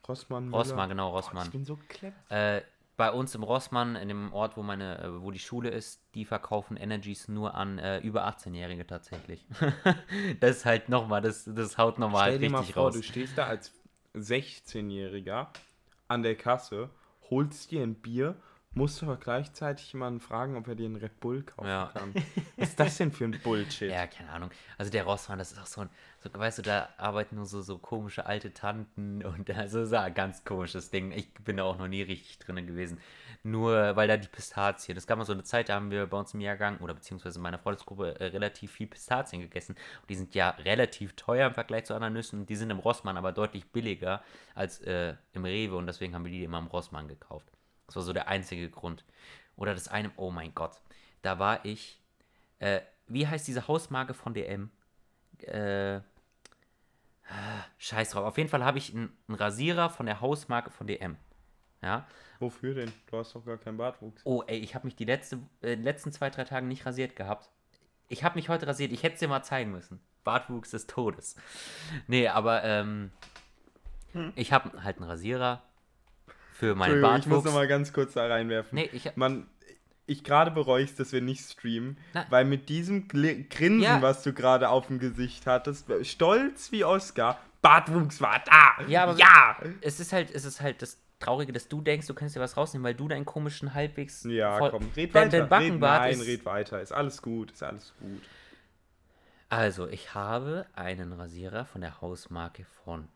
[0.09, 0.47] Rossmann.
[0.47, 0.59] Müller.
[0.59, 1.47] Rossmann, genau, Rossmann.
[1.47, 2.15] ich bin so clever.
[2.29, 2.63] Äh,
[2.97, 6.25] bei uns im Rossmann, in dem Ort, wo meine, äh, wo die Schule ist, die
[6.25, 9.47] verkaufen Energies nur an äh, über 18-Jährige tatsächlich.
[10.41, 12.95] das ist halt nochmal, das, das haut nochmal halt dir mal richtig vor, raus.
[12.95, 13.73] du stehst da als
[14.15, 15.49] 16-Jähriger
[16.09, 16.91] an der Kasse,
[17.31, 18.37] holst dir ein Bier,
[18.75, 21.91] musst aber gleichzeitig jemanden fragen, ob er dir einen Red Bull kaufen Ja.
[21.93, 22.15] kann.
[22.57, 23.91] Was ist das denn für ein Bullshit?
[23.93, 24.51] Ja, keine Ahnung.
[24.79, 27.61] Also der Rossmann, das ist auch so ein, so, weißt du, da arbeiten nur so,
[27.63, 31.13] so komische alte Tanten und also so ein ganz komisches Ding.
[31.13, 32.99] Ich bin da auch noch nie richtig drin gewesen.
[33.43, 36.17] Nur weil da die Pistazien, das gab mal so eine Zeit, da haben wir bei
[36.17, 39.73] uns im Jahrgang oder beziehungsweise in meiner Freundesgruppe äh, relativ viel Pistazien gegessen.
[40.01, 42.47] Und die sind ja relativ teuer im Vergleich zu anderen Nüssen.
[42.47, 44.23] Die sind im Rossmann aber deutlich billiger
[44.55, 47.47] als äh, im Rewe und deswegen haben wir die immer im Rossmann gekauft.
[47.93, 49.05] Das war so der einzige Grund.
[49.55, 50.81] Oder das eine, oh mein Gott,
[51.21, 52.01] da war ich,
[52.59, 54.71] äh, wie heißt diese Hausmarke von DM?
[55.43, 56.01] Äh,
[57.77, 58.25] scheiß drauf.
[58.25, 61.19] Auf jeden Fall habe ich einen, einen Rasierer von der Hausmarke von DM.
[61.83, 62.07] Ja.
[62.39, 62.91] Wofür denn?
[63.11, 64.23] Du hast doch gar keinen Bartwuchs.
[64.25, 67.51] Oh, ey, ich habe mich die letzte, äh, letzten zwei, drei Tage nicht rasiert gehabt.
[68.09, 68.91] Ich habe mich heute rasiert.
[68.93, 70.01] Ich hätte es dir mal zeigen müssen.
[70.25, 71.37] Bartwuchs des Todes.
[72.07, 73.13] Nee, aber ähm,
[74.35, 75.63] ich habe halt einen Rasierer
[76.63, 77.45] für meinen Entschuldigung, ich muss Bartwuchs.
[77.47, 78.77] noch mal ganz kurz da reinwerfen.
[78.77, 79.47] Nee, ich Man,
[80.07, 84.03] ich gerade bereue es, dass wir nicht streamen, Na- weil mit diesem Gli- Grinsen, Ja.
[84.03, 88.85] was du gerade auf dem Gesicht hattest, stolz wie Oscar, Bartwuchs war da.
[88.87, 89.57] Ja, aber ja.
[89.81, 92.57] es ist halt, es ist halt das Traurige, dass du denkst, du kannst dir was
[92.57, 95.39] rausnehmen, weil du deinen komischen halbwegs Ja, voll- komm, red dein, weiter.
[95.41, 96.81] dein Backenbart red, nein, ist, red weiter.
[96.83, 98.23] Ist alles gut, ist alles gut.
[99.49, 103.09] Also, ich habe einen Rasierer von der Hausmarke von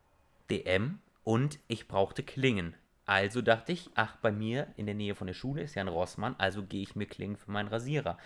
[0.50, 2.74] DM und ich brauchte Klingen.
[3.06, 5.88] Also dachte ich, ach, bei mir in der Nähe von der Schule ist ja ein
[5.88, 8.18] Rossmann, also gehe ich mir Klingen für meinen Rasierer.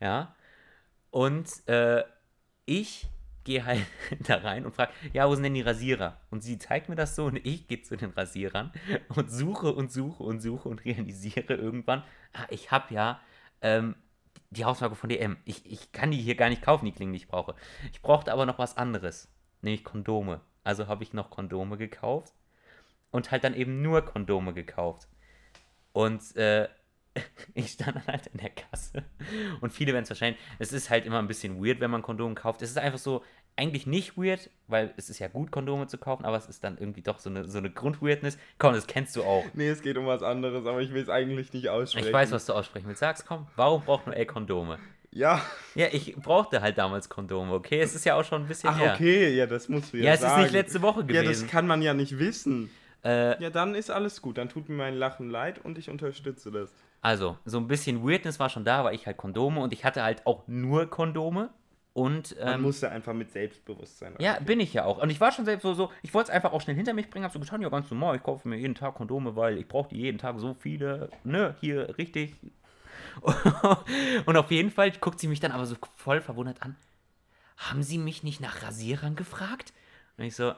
[0.00, 0.34] Ja.
[1.10, 2.02] Und äh,
[2.64, 3.06] ich
[3.44, 3.84] gehe halt
[4.26, 6.18] da rein und frage, ja, wo sind denn die Rasierer?
[6.30, 8.72] Und sie zeigt mir das so und ich gehe zu den Rasierern
[9.14, 13.20] und suche und suche und suche und realisiere irgendwann, ah, ich habe ja
[13.60, 13.96] ähm,
[14.48, 15.36] die Hausmarke von DM.
[15.44, 17.54] Ich, ich kann die hier gar nicht kaufen, die Klingen, die ich brauche.
[17.92, 19.28] Ich brauchte aber noch was anderes,
[19.60, 20.40] nämlich Kondome.
[20.64, 22.32] Also habe ich noch Kondome gekauft
[23.12, 25.06] und halt dann eben nur Kondome gekauft.
[25.92, 26.68] Und äh,
[27.54, 29.04] ich stand dann halt in der Kasse
[29.60, 32.34] und viele werden es wahrscheinlich, es ist halt immer ein bisschen weird, wenn man Kondome
[32.34, 32.62] kauft.
[32.62, 33.22] Es ist einfach so,
[33.54, 36.78] eigentlich nicht weird, weil es ist ja gut, Kondome zu kaufen, aber es ist dann
[36.78, 38.38] irgendwie doch so eine, so eine Grundweirdness.
[38.58, 39.44] Komm, das kennst du auch.
[39.52, 42.06] Nee, es geht um was anderes, aber ich will es eigentlich nicht aussprechen.
[42.06, 43.00] Ich weiß, was du aussprechen willst.
[43.00, 44.78] Sag's, komm, warum braucht man ey Kondome?
[45.10, 45.42] Ja,
[45.74, 47.80] Ja, ich brauchte halt damals Kondome, okay?
[47.80, 48.94] Es ist ja auch schon ein bisschen ach her.
[48.94, 50.40] okay, ja, das musst du ja, Ja, es sagen.
[50.40, 51.48] ist nicht letzte Woche Ja, das gewesen.
[51.48, 52.70] kann man ja nicht wissen.
[53.04, 54.38] Äh, Ja, dann ist alles gut.
[54.38, 56.72] Dann tut mir mein Lachen leid und ich unterstütze das.
[57.00, 60.02] also, so ein bisschen Weirdness war schon da, weil ich halt Kondome und ich hatte
[60.02, 61.50] halt auch nur Kondome.
[61.94, 65.02] Und Man ähm, musste einfach mit Selbstbewusstsein ja, bin ich ja auch.
[65.02, 67.10] Und ich war schon selbst so, so ich wollte es einfach auch schnell hinter mich
[67.10, 69.68] bringen, hab so getan, ja, ganz normal, ich kaufe mir jeden Tag Kondome, weil ich
[69.68, 72.34] brauche die jeden Tag so viele, ne, hier richtig.
[74.26, 76.76] und auf jeden Fall guckt sie mich dann aber so voll verwundert an.
[77.58, 79.74] Haben Sie mich nicht nach Rasierern gefragt?
[80.16, 80.54] Und ich so,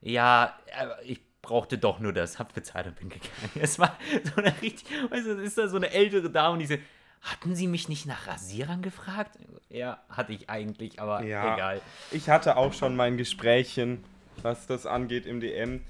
[0.00, 3.32] ja, aber ich brauchte doch nur das, hab bezahlt und bin gegangen.
[3.54, 6.66] Es war so eine richtig, weißt du, ist da so eine ältere Dame und die
[6.66, 6.76] so,
[7.22, 9.38] hatten Sie mich nicht nach Rasierern gefragt?
[9.68, 11.54] Ja, hatte ich eigentlich, aber Ja.
[11.54, 11.80] egal.
[12.10, 14.04] Ich hatte auch schon mein Gesprächchen,
[14.42, 15.82] was das angeht im DM.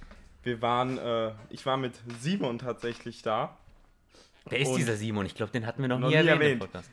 [0.43, 3.57] Wir waren, äh, ich war mit Simon tatsächlich da
[4.49, 5.27] Wer ist dieser Simon?
[5.27, 6.85] Ich glaube, den hatten wir noch, Noch nie nie erwähnt, erwähnt.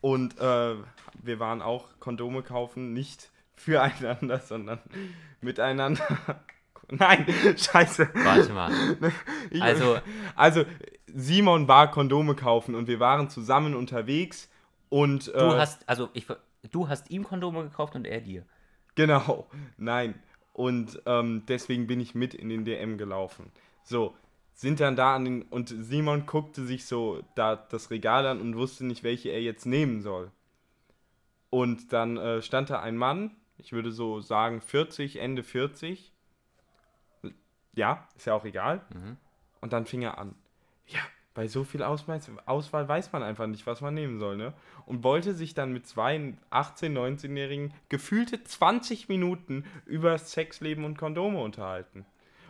[0.00, 0.74] Und äh,
[1.22, 4.80] wir waren auch Kondome kaufen, nicht füreinander, sondern
[5.40, 6.40] miteinander.
[6.90, 8.08] Nein, scheiße.
[8.14, 8.72] Warte mal.
[9.60, 9.98] Also-
[10.34, 10.64] also
[11.06, 14.50] Simon war Kondome kaufen und wir waren zusammen unterwegs
[14.88, 16.26] und Du äh, hast, also ich,
[16.70, 18.44] du hast ihm Kondome gekauft und er dir.
[18.94, 19.46] Genau,
[19.76, 20.14] nein.
[20.52, 23.50] Und ähm, deswegen bin ich mit in den DM gelaufen.
[23.84, 24.14] So,
[24.54, 25.42] sind dann da an den.
[25.42, 29.66] Und Simon guckte sich so da das Regal an und wusste nicht, welche er jetzt
[29.66, 30.30] nehmen soll.
[31.50, 36.12] Und dann äh, stand da ein Mann, ich würde so sagen 40, Ende 40.
[37.76, 38.80] Ja, ist ja auch egal.
[39.60, 40.34] Und dann fing er an.
[40.88, 41.00] Ja,
[41.34, 44.54] bei so viel Auswahl, Auswahl weiß man einfach nicht, was man nehmen soll, ne?
[44.86, 46.16] Und wollte sich dann mit zwei
[46.50, 52.06] 18-, 19-Jährigen gefühlte 20 Minuten über Sexleben und Kondome unterhalten.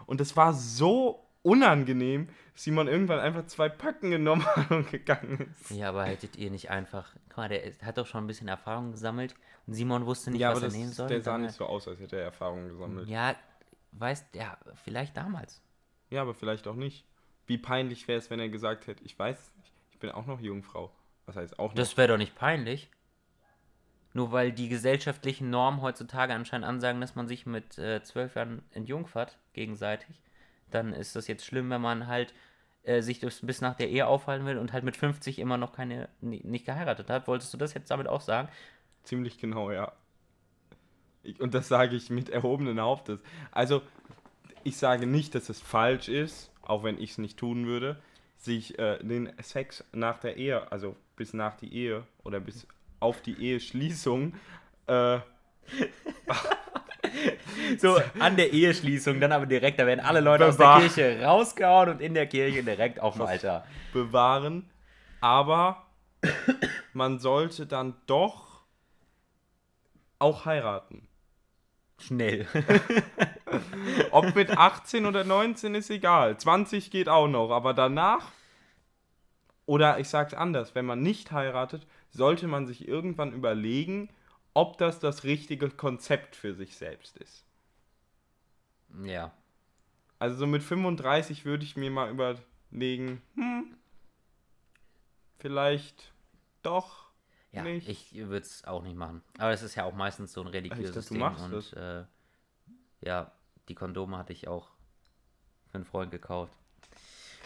[0.07, 5.53] Und es war so unangenehm, dass Simon irgendwann einfach zwei Packen genommen hat und gegangen
[5.61, 5.71] ist.
[5.71, 7.13] Ja, aber hättet ihr nicht einfach.
[7.29, 9.35] Guck mal, der hat doch schon ein bisschen Erfahrung gesammelt
[9.67, 11.09] und Simon wusste nicht, ja, was aber er das, nehmen soll.
[11.09, 13.09] der sah nicht so aus, als hätte er Erfahrung gesammelt.
[13.09, 13.35] Ja,
[13.99, 15.63] weißt ja, vielleicht damals.
[16.11, 17.05] Ja, aber vielleicht auch nicht.
[17.47, 20.27] Wie peinlich wäre es, wenn er gesagt hätte, ich weiß es nicht, ich bin auch
[20.27, 20.91] noch Jungfrau.
[21.27, 21.77] Was heißt auch noch?
[21.77, 22.89] Das wäre doch nicht peinlich.
[24.15, 28.63] Nur weil die gesellschaftlichen Normen heutzutage anscheinend ansagen, dass man sich mit äh, zwölf Jahren
[28.73, 30.23] entjungfert, gegenseitig,
[30.71, 32.33] dann ist das jetzt schlimm, wenn man halt
[32.85, 35.73] äh, sich das bis nach der Ehe aufhalten will und halt mit 50 immer noch
[35.73, 37.29] keine, ni- nicht geheiratet hat.
[37.29, 38.49] Wolltest du das jetzt damit auch sagen?
[39.05, 39.93] Ziemlich genau, ja.
[41.39, 43.21] Und das sage ich mit erhobenen Hauptes.
[43.53, 43.83] Also,
[44.65, 48.01] ich sage nicht, dass es falsch ist, auch wenn ich es nicht tun würde,
[48.37, 52.67] sich äh, den Sex nach der Ehe, also bis nach die Ehe oder bis
[53.01, 54.35] auf die Eheschließung,
[54.87, 55.19] äh,
[57.79, 61.25] So an der Eheschließung, dann aber direkt, da werden alle Leute Bewahr- aus der Kirche
[61.25, 63.65] rausgehauen und in der Kirche direkt auf dem Alter.
[63.93, 64.69] bewahren.
[65.21, 65.87] Aber
[66.93, 68.63] man sollte dann doch
[70.19, 71.09] auch heiraten.
[71.99, 72.47] Schnell.
[74.11, 76.39] Ob mit 18 oder 19 ist egal.
[76.39, 78.33] 20 geht auch noch, aber danach.
[79.65, 84.11] Oder ich sag's anders, wenn man nicht heiratet, sollte man sich irgendwann überlegen,
[84.55, 87.45] ob das das richtige Konzept für sich selbst ist.
[89.03, 89.33] ja.
[90.19, 93.77] Also so mit 35 würde ich mir mal überlegen, hm,
[95.39, 96.15] vielleicht
[96.63, 97.06] doch
[97.57, 97.89] Ja, nicht.
[97.89, 99.23] ich würde es auch nicht machen.
[99.39, 101.55] Aber es ist ja auch meistens so ein religiöses dachte, du Ding.
[101.55, 102.05] und äh,
[103.01, 103.33] ja,
[103.69, 104.69] die Kondome hatte ich auch
[105.71, 106.53] für einen Freund gekauft.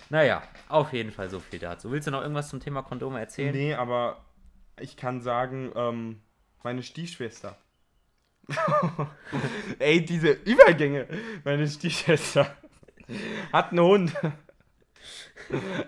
[0.09, 1.93] Naja, auf jeden Fall so viel dazu.
[1.93, 3.55] Willst du noch irgendwas zum Thema Kondome erzählen?
[3.55, 4.25] Nee, aber
[4.81, 6.21] ich kann sagen, ähm,
[6.63, 7.57] meine Stiefschwester.
[9.79, 11.07] Ey, diese Übergänge.
[11.45, 12.57] Meine Stiefschwester
[13.53, 14.13] hat einen Hund.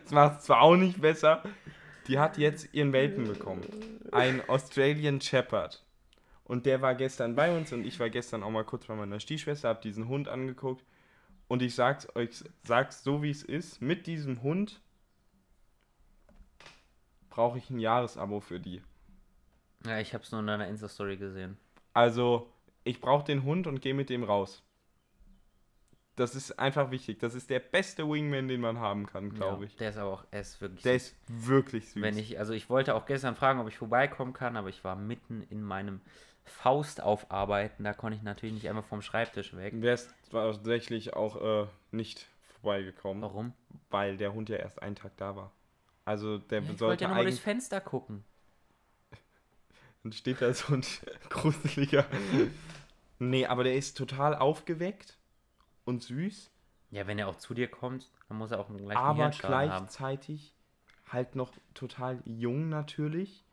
[0.05, 1.45] Das macht es zwar auch nicht besser.
[2.09, 3.62] Die hat jetzt ihren Welpen bekommen.
[4.11, 5.85] Ein Australian Shepherd.
[6.45, 9.21] Und der war gestern bei uns und ich war gestern auch mal kurz bei meiner
[9.21, 10.85] Stiefschwester, hab diesen Hund angeguckt.
[11.49, 14.81] Und ich sag's euch, sag's so wie es ist, mit diesem Hund
[17.31, 18.83] brauche ich ein Jahresabo für die.
[19.87, 21.57] Ja, ich habe es nur in deiner Insta-Story gesehen.
[21.93, 22.53] Also,
[22.85, 24.62] ich brauche den Hund und gehe mit dem raus.
[26.16, 27.18] Das ist einfach wichtig.
[27.20, 29.77] Das ist der beste Wingman, den man haben kann, glaube ja, ich.
[29.77, 31.09] Der ist aber auch, er ist wirklich Der süß.
[31.09, 31.16] ist
[31.48, 32.03] wirklich süß.
[32.03, 34.94] Wenn ich, also ich wollte auch gestern fragen, ob ich vorbeikommen kann, aber ich war
[34.94, 36.03] mitten in meinem
[36.44, 37.85] Faust aufarbeiten.
[37.85, 39.72] Da konnte ich natürlich nicht einmal vom Schreibtisch weg.
[39.77, 42.29] wärst tatsächlich auch äh, nicht
[42.61, 43.53] vorbeigekommen, Warum?
[43.90, 45.53] weil der Hund ja erst einen Tag da war.
[46.05, 47.38] Also der Ja, ich wollte sollte ja nur mal durchs.
[47.38, 48.25] Fenster gucken.
[50.03, 50.85] Dann steht da so ein
[51.31, 52.05] gruseliger.
[53.18, 55.16] nee, aber der ist total aufgeweckt
[55.85, 56.51] und süß,
[56.90, 59.71] Ja, wenn er auch zu dir kommt, dann muss er auch einen gleichen aber Hirnschaden
[59.71, 59.87] haben.
[59.87, 60.55] gleichzeitig
[61.09, 63.45] halt noch total jung natürlich.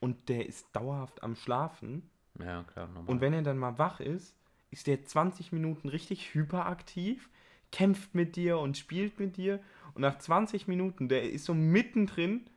[0.00, 2.08] Und der ist dauerhaft am Schlafen.
[2.38, 3.10] Ja, klar, normal.
[3.10, 4.36] Und wenn er dann mal wach ist,
[4.70, 7.30] ist der 20 Minuten richtig hyperaktiv,
[7.72, 9.60] kämpft mit dir und spielt mit dir.
[9.94, 12.48] Und nach 20 Minuten, der ist so mittendrin,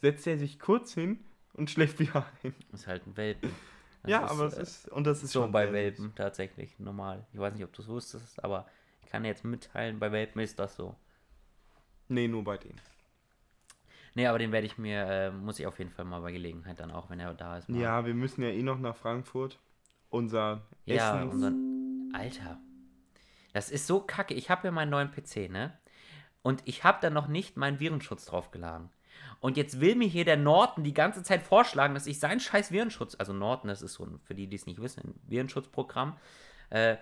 [0.00, 2.54] setzt er sich kurz hin und schläft wieder ein.
[2.72, 3.50] ist halt ein Welpen.
[4.06, 7.26] Ja, ist, aber es äh, ist, und das ist so schon bei Welpen tatsächlich normal.
[7.32, 8.66] Ich weiß nicht, ob du es wusstest, aber
[9.02, 10.94] ich kann jetzt mitteilen, bei Welpen ist das so.
[12.08, 12.80] Nee, nur bei denen.
[14.14, 16.80] Nee, aber den werde ich mir, äh, muss ich auf jeden Fall mal bei Gelegenheit
[16.80, 17.68] dann auch, wenn er da ist.
[17.68, 19.58] mal- Ja, wir müssen ja eh noch nach Frankfurt.
[20.10, 21.28] Unser Ja, Essen.
[21.30, 22.10] unseren.
[22.14, 22.58] Alter.
[23.52, 24.34] Das ist so kacke.
[24.34, 25.78] Ich habe ja meinen neuen PC, ne?
[26.42, 28.88] Und ich habe da noch nicht meinen Virenschutz draufgeladen.
[29.40, 32.72] Und jetzt will mir hier der Norton die ganze Zeit vorschlagen, dass ich seinen scheiß
[32.72, 36.16] Virenschutz, also Norton, das ist so ein, für die, die es nicht wissen, ein Virenschutzprogramm,
[36.70, 36.96] äh,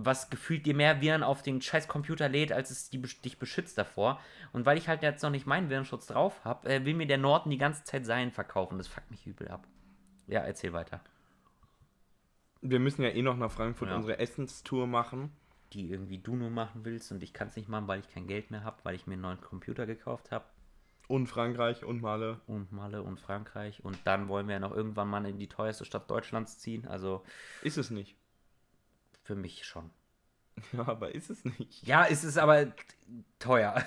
[0.00, 3.78] was gefühlt dir mehr Viren auf den scheiß Computer lädt, als es die, dich beschützt
[3.78, 4.20] davor.
[4.52, 7.18] Und weil ich halt jetzt noch nicht meinen Virenschutz drauf habe, äh, will mir der
[7.18, 8.78] Norton die ganze Zeit seinen verkaufen.
[8.78, 9.66] Das fuckt mich übel ab.
[10.26, 11.00] Ja, erzähl weiter.
[12.60, 13.96] wir müssen ja eh noch nach Frankfurt Ja.
[13.96, 15.30] unsere Essenstour machen.
[15.74, 18.26] die irgendwie du nur machen willst und ich kann es nicht machen, weil ich kein
[18.26, 20.46] Geld mehr habe, weil ich mir einen neuen Computer gekauft habe
[21.08, 22.40] Und Frankreich und Male.
[22.46, 25.84] und Malle und Frankreich und dann wollen wir ja noch irgendwann mal in die teuerste
[25.84, 27.24] Stadt Deutschlands ziehen, also
[27.62, 28.14] Ist es nicht.
[29.24, 29.90] für mich schon.
[30.72, 31.86] Ja, aber ist es nicht.
[31.86, 32.66] Ja, es ist aber
[33.38, 33.82] teuer.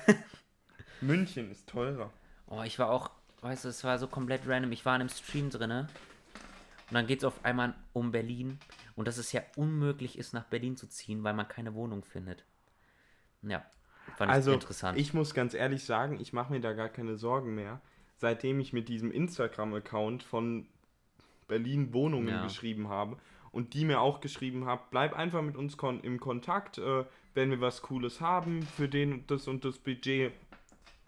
[1.02, 2.12] München ist teurer.
[2.48, 4.72] Oh, ich war auch, weißt du, es war so komplett random.
[4.72, 5.90] Ich war in einem Stream drinne
[6.90, 8.58] und dann geht es auf einmal um Berlin
[8.96, 12.46] und dass es ja unmöglich ist, nach Berlin zu ziehen, weil man keine Wohnung findet.
[13.42, 13.66] Ja,
[14.18, 14.98] Fand Also, interessant.
[14.98, 17.82] ich muss ganz ehrlich sagen, ich mache mir da gar keine Sorgen mehr,
[18.18, 20.68] seitdem ich mit diesem Instagram-Account von
[21.48, 22.44] Berlin Wohnungen Ja.
[22.44, 23.18] geschrieben habe
[23.52, 27.50] und die mir auch geschrieben haben, bleib einfach mit uns kon im Kontakt, äh, wenn
[27.50, 30.32] wir was Cooles haben für den und das und das Budget,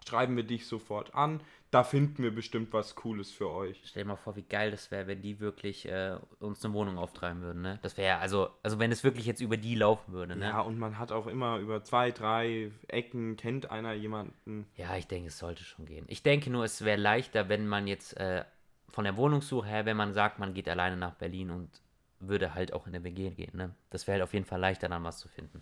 [0.06, 1.40] schreiben wir dich sofort an.
[1.74, 3.82] Da finden wir bestimmt was Cooles für euch.
[3.84, 6.98] Stell dir mal vor, wie geil das wäre, wenn die wirklich äh, uns eine Wohnung
[6.98, 7.80] auftreiben würden, ne?
[7.82, 10.46] Das wäre ja, also, also wenn es wirklich jetzt über die laufen würde, ne?
[10.46, 14.68] Ja, und man hat auch immer über zwei, drei Ecken, kennt einer jemanden.
[14.76, 16.04] Ja, ich denke, es sollte schon gehen.
[16.06, 18.44] Ich denke nur, es wäre leichter, wenn man jetzt äh,
[18.90, 21.82] von der Wohnungssuche her, wenn man sagt, man geht alleine nach Berlin und
[22.20, 23.56] würde halt auch in der WG gehen.
[23.56, 23.74] Ne?
[23.90, 25.60] Das wäre halt auf jeden Fall leichter, dann was zu finden.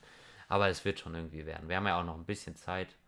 [0.48, 1.70] Aber es wird schon irgendwie werden.
[1.70, 2.98] Wir haben ja auch noch ein bisschen Zeit.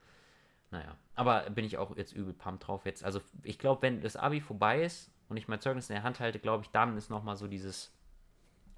[0.74, 3.04] Naja, aber bin ich auch jetzt übel pumped drauf jetzt.
[3.04, 6.18] Also ich glaube, wenn das Abi vorbei ist und ich mein Zeugnis in der Hand
[6.18, 7.92] halte, glaube ich, dann ist nochmal so dieses,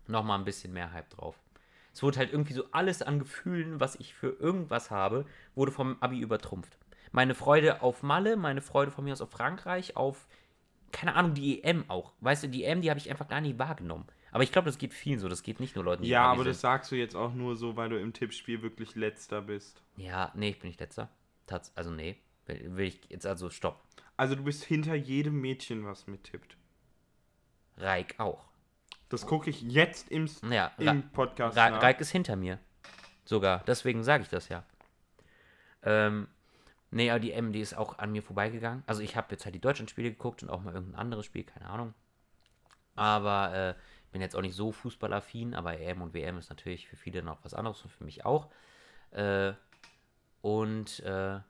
[0.07, 1.41] nochmal ein bisschen mehr Hype drauf.
[1.95, 5.97] Es wurde halt irgendwie so alles an Gefühlen, was ich für irgendwas habe, wurde vom
[6.01, 6.77] Abi übertrumpft.
[7.13, 10.27] Meine Freude auf Malle, meine Freude von mir aus auf Frankreich, auf,
[10.93, 12.13] keine Ahnung, die EM auch.
[12.21, 14.05] Weißt du, die EM, die habe ich einfach gar nicht wahrgenommen.
[14.33, 15.31] Aber ich glaube, das geht vielen so.
[15.31, 16.69] Das geht nicht nur Leuten, die Ja, aber das sind.
[16.69, 19.81] sagst du jetzt auch nur so, weil du im Tippspiel wirklich letzter bist.
[19.97, 21.09] Ja, nee, ich bin nicht letzter.
[21.47, 22.17] Tats also nee.
[22.47, 23.83] Will, ich jetzt also stopp.
[24.17, 26.57] Also du bist hinter jedem Mädchen, was mittippt.
[27.77, 28.45] Reik auch.
[29.09, 31.83] Das gucke ich jetzt im, Ja, im Podcast Ra nach.
[31.83, 32.59] Reik ist hinter mir.
[33.25, 33.63] Sogar.
[33.67, 34.65] Deswegen sage ich das ja.
[35.83, 36.29] Ähm,
[36.91, 38.83] nee, aber die M, die ist auch an mir vorbeigegangen.
[38.87, 41.69] Also ich habe jetzt halt die Deutschlandspiele geguckt und auch mal irgendein anderes Spiel, keine
[41.69, 41.95] Ahnung.
[42.95, 43.75] Aber äh,
[44.13, 47.45] bin jetzt auch nicht so fußballaffin, aber EM und WM ist natürlich für viele noch
[47.45, 48.49] was anderes und für mich auch.
[49.11, 49.53] Äh,
[50.47, 51.41] und äh,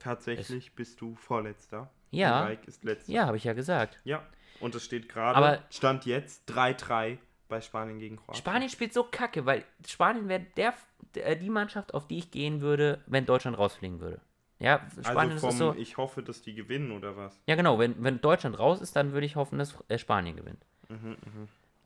[0.00, 1.88] Tatsächlich bist du Vorletzter.
[2.10, 2.40] Ja.
[2.42, 3.12] Reik ist letzter.
[3.12, 4.00] ja, habe ich ja gesagt.
[4.02, 4.24] Ja.
[4.60, 8.34] Und es steht gerade, Aber- Stand jetzt 3-3 bei Spanien gegen Kroatien.
[8.40, 10.74] Spanien spielt so kacke, weil Spanien wäre der,
[11.14, 14.20] der, die Mannschaft, auf die ich gehen würde, wenn Deutschland rausfliegen würde.
[14.58, 15.74] Ja, Spanien also ist vom, so.
[15.78, 17.40] ich hoffe, dass die gewinnen oder was?
[17.46, 17.78] Ja, genau.
[17.78, 20.66] Wenn, wenn Deutschland raus ist, dann würde ich hoffen, dass äh, Spanien gewinnt.
[20.88, 21.16] Mhm,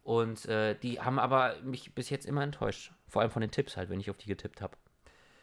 [0.03, 2.93] Und äh, die haben aber mich bis jetzt immer enttäuscht.
[3.07, 4.77] Vor allem von den Tipps halt, wenn ich auf die getippt habe.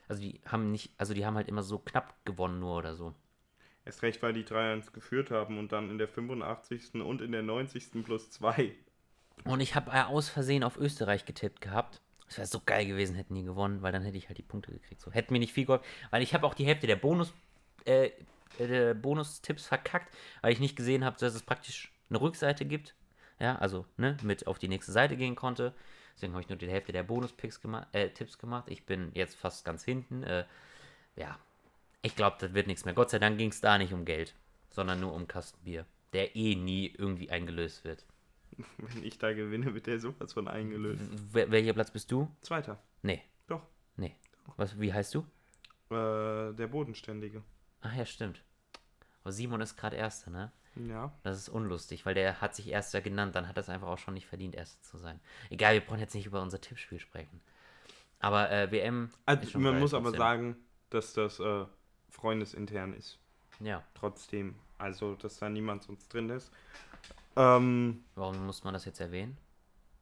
[0.09, 3.13] Also die haben nicht, also die haben halt immer so knapp gewonnen nur oder so.
[3.85, 6.95] Erst recht, weil die 3-1 geführt haben und dann in der 85.
[6.95, 8.03] und in der 90.
[8.03, 8.75] plus 2.
[9.45, 12.01] Und ich habe äh, aus Versehen auf Österreich getippt gehabt.
[12.25, 14.71] Das wäre so geil gewesen, hätten die gewonnen, weil dann hätte ich halt die Punkte
[14.71, 14.99] gekriegt.
[14.99, 17.33] So hätten mir nicht viel geholfen, weil ich habe auch die Hälfte der Bonus
[17.85, 18.11] äh,
[18.57, 22.95] der Bonustipps verkackt, weil ich nicht gesehen habe, dass es praktisch eine Rückseite gibt.
[23.39, 25.73] Ja, also ne, mit auf die nächste Seite gehen konnte.
[26.19, 28.65] Deswegen habe ich nur die Hälfte der Bonus-Picks gema äh, Tipps gemacht.
[28.67, 30.23] Ich bin jetzt fast ganz hinten.
[30.23, 30.43] Äh,
[31.15, 31.39] ja,
[32.01, 32.93] ich glaube, das wird nichts mehr.
[32.93, 34.35] Gott sei Dank ging es da nicht um Geld,
[34.69, 38.05] sondern nur um Kastenbier, der eh nie irgendwie eingelöst wird.
[38.77, 41.01] Wenn ich da gewinne, wird der sowas von eingelöst.
[41.33, 42.29] Wel welcher Platz bist du?
[42.41, 42.77] Zweiter.
[43.01, 43.65] Nee, Doch.
[43.95, 44.13] nee.
[44.57, 45.19] Was, wie heißt du?
[45.89, 47.43] Äh, der Bodenständige.
[47.79, 48.43] Ach ja, stimmt.
[49.23, 50.51] Aber Simon ist gerade Erster, ne?
[50.75, 51.11] Ja.
[51.23, 53.97] Das ist unlustig, weil der hat sich Erster genannt, dann hat er es einfach auch
[53.97, 55.19] schon nicht verdient, Erster zu sein.
[55.49, 57.41] Egal, wir brauchen jetzt nicht über unser Tippspiel sprechen.
[58.19, 59.09] Aber äh, WM.
[59.25, 60.57] Also man geil muss aber sagen,
[60.89, 61.65] dass das äh,
[62.09, 63.17] freundesintern ist.
[63.59, 64.55] Ja, Trotzdem.
[64.77, 66.51] Also, dass da niemand sonst drin ist.
[67.35, 69.37] Ähm, warum muss man das jetzt erwähnen?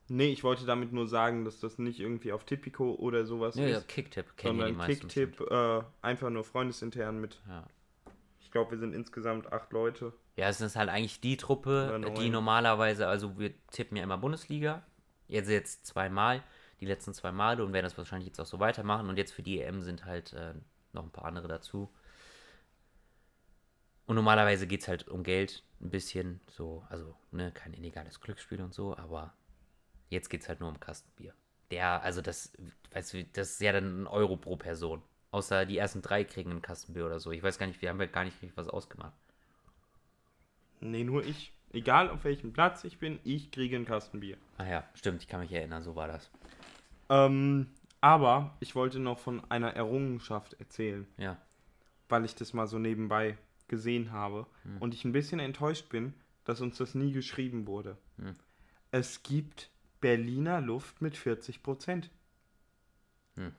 [0.09, 3.65] nee, ich wollte damit nur sagen, dass das nicht irgendwie auf Tipico oder sowas ja
[3.65, 5.07] ist, kennen ja die sondern meisten.
[5.07, 7.65] Kicktipp äh, einfach nur freundesintern mit, Ja.
[8.39, 10.13] ich glaube, wir sind insgesamt acht Leute.
[10.37, 14.83] Ja, es ist halt eigentlich die Truppe, die normalerweise, also wir tippen ja immer Bundesliga.
[15.27, 16.43] Jetzt jetzt zweimal,
[16.79, 19.09] die letzten zwei Male und werden das wahrscheinlich jetzt auch so weitermachen.
[19.09, 20.53] Und jetzt für die EM sind halt äh,
[20.93, 21.89] noch ein paar andere dazu.
[24.05, 28.61] Und normalerweise geht es halt um Geld ein bisschen, so, also ne, kein illegales Glücksspiel
[28.61, 29.33] und so, aber
[30.09, 31.33] jetzt geht es halt nur um Kastenbier.
[31.71, 32.53] Der, also das,
[32.91, 35.01] weißt du, das ist ja dann ein Euro pro Person.
[35.31, 37.31] Außer die ersten drei kriegen ein Kastenbier oder so.
[37.31, 39.13] Ich weiß gar nicht, wir haben ja gar nicht richtig was ausgemacht.
[40.79, 41.51] Nee, nur ich.
[41.73, 44.37] Egal auf welchem Platz ich bin, ich kriege ein Kastenbier.
[44.57, 46.29] Ah ja, stimmt, ich kann mich erinnern, so war das.
[47.09, 47.67] Ähm,
[47.99, 51.37] aber ich wollte noch von einer Errungenschaft erzählen, Ja.
[52.09, 53.37] weil ich das mal so nebenbei
[53.67, 54.77] gesehen habe Hm.
[54.79, 56.13] und ich ein bisschen enttäuscht bin,
[56.45, 57.97] dass uns das nie geschrieben wurde.
[58.17, 58.35] Hm.
[58.91, 59.69] Es gibt
[59.99, 62.09] Berliner Luft mit 40 Prozent.
[63.35, 63.53] Hm.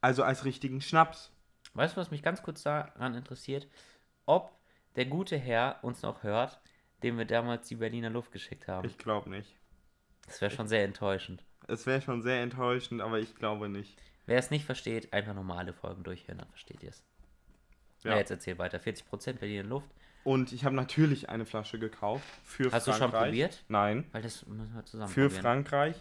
[0.00, 1.32] Also als richtigen Schnaps.
[1.74, 3.66] Weißt du, was mich ganz kurz daran interessiert?
[4.26, 4.52] Ob
[4.96, 6.60] der gute Herr uns noch hört,
[7.02, 8.86] dem wir damals die Berliner Luft geschickt haben.
[8.86, 9.56] Ich glaube nicht.
[10.26, 11.44] Das wäre schon sehr enttäuschend.
[11.66, 13.96] Es wäre schon sehr enttäuschend, aber ich glaube nicht.
[14.26, 17.04] Wer es nicht versteht, einfach normale Folgen durchhören, dann versteht ihr es.
[18.02, 18.12] Ja.
[18.12, 18.18] Ja.
[18.18, 18.78] jetzt erzähl weiter.
[18.78, 19.88] 40% Berliner Luft.
[20.24, 23.10] Und ich habe natürlich eine Flasche gekauft für Hast du Frankreich.
[23.10, 23.64] schon probiert?
[23.68, 24.06] Nein.
[24.12, 25.42] Weil das müssen wir zusammen für probieren.
[25.42, 25.96] Frankreich.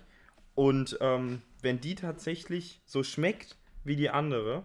[0.56, 4.64] Und ähm, wenn die tatsächlich so schmeckt wie die andere,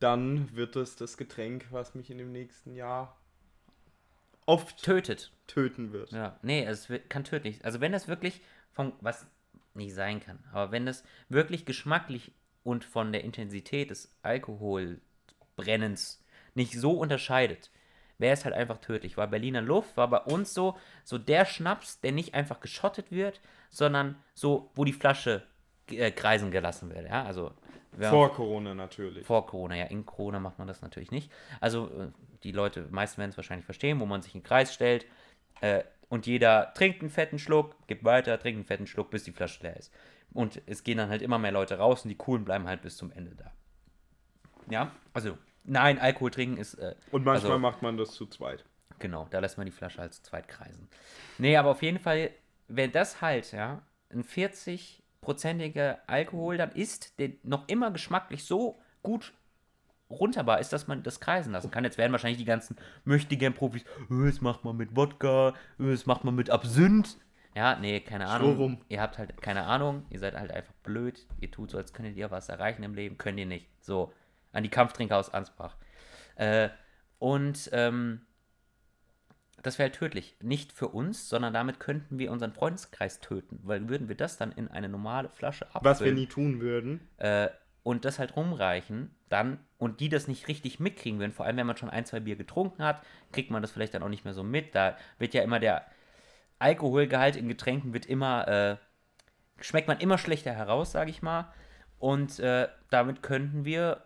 [0.00, 3.17] dann wird es das Getränk, was mich in dem nächsten Jahr
[4.48, 5.30] oft Tötet.
[5.46, 6.10] töten wird.
[6.10, 7.64] Ja, nee, es wird, kann tödlich.
[7.64, 8.40] Also wenn das wirklich
[8.72, 9.26] von was
[9.74, 12.32] nicht sein kann, aber wenn das wirklich geschmacklich
[12.64, 16.24] und von der Intensität des Alkoholbrennens
[16.54, 17.70] nicht so unterscheidet,
[18.16, 19.18] wäre es halt einfach tödlich.
[19.18, 23.40] Weil Berliner Luft war bei uns so, so der Schnaps, der nicht einfach geschottet wird,
[23.68, 25.46] sondern so, wo die Flasche
[25.90, 27.08] äh, kreisen gelassen wird.
[27.08, 27.52] Ja, also
[27.98, 29.26] Vor Corona natürlich.
[29.26, 31.30] vor Corona, ja, in Corona macht man das natürlich nicht.
[31.60, 32.08] Also äh,
[32.42, 35.06] die Leute, meisten werden es wahrscheinlich verstehen, wo man sich in den Kreis stellt
[35.60, 39.32] äh, und jeder trinkt einen fetten Schluck, gibt weiter, trinkt einen fetten Schluck, bis die
[39.32, 39.92] Flasche leer ist.
[40.32, 42.96] Und es gehen dann halt immer mehr Leute raus und die Coolen bleiben halt bis
[42.96, 43.50] zum Ende da.
[44.70, 48.64] Ja, also nein, Alkohol trinken ist äh, Und manchmal also, macht man das zu zweit.
[48.98, 50.88] Genau, da lässt man die Flasche halt zu zweit kreisen.
[51.38, 52.30] Nee, aber auf jeden Fall,
[52.66, 54.24] wenn das halt, ja, ein
[55.22, 59.32] 40-prozentiger Alkohol dann ist, der noch immer geschmacklich so gut
[60.10, 61.84] runterbar ist, dass man das kreisen lassen kann.
[61.84, 66.06] Jetzt werden wahrscheinlich die ganzen möchtigen Profis, "Äh, das macht man mit Wodka, äh, das
[66.06, 67.18] macht man mit Absinth.
[67.54, 68.56] Ja, nee, keine Ahnung.
[68.56, 68.78] rum.
[68.88, 71.26] Ihr habt halt keine Ahnung, ihr seid halt einfach blöd.
[71.40, 73.66] Ihr tut so, als könntet ihr was erreichen im Leben, könnt ihr nicht.
[73.80, 74.12] So,
[74.52, 75.76] an die Kampftrinker aus Ansbach.
[76.36, 76.68] Äh,
[77.18, 78.20] und ähm,
[79.62, 80.36] das wäre halt tödlich.
[80.40, 83.60] Nicht für uns, sondern damit könnten wir unseren Freundeskreis töten.
[83.62, 87.00] Weil würden wir das dann in eine normale Flasche abfüllen Was wir nie tun würden.
[87.18, 87.48] äh,
[87.82, 91.66] und das halt rumreichen, dann und die das nicht richtig mitkriegen würden, vor allem wenn
[91.66, 93.02] man schon ein, zwei Bier getrunken hat,
[93.32, 94.74] kriegt man das vielleicht dann auch nicht mehr so mit.
[94.74, 95.86] Da wird ja immer der
[96.58, 98.76] Alkoholgehalt in Getränken wird immer, äh,
[99.62, 101.52] schmeckt man immer schlechter heraus, sage ich mal.
[101.98, 104.02] Und äh, damit könnten wir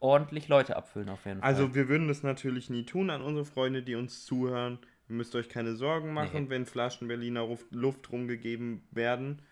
[0.00, 1.48] ordentlich Leute abfüllen auf jeden Fall.
[1.48, 4.78] Also wir würden das natürlich nie tun an unsere Freunde, die uns zuhören.
[5.08, 6.50] Ihr müsst euch keine Sorgen machen, Nee.
[6.50, 9.42] wenn Flaschen Berliner Luft, rumgegeben werden.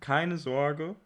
[0.00, 0.96] Keine Sorge.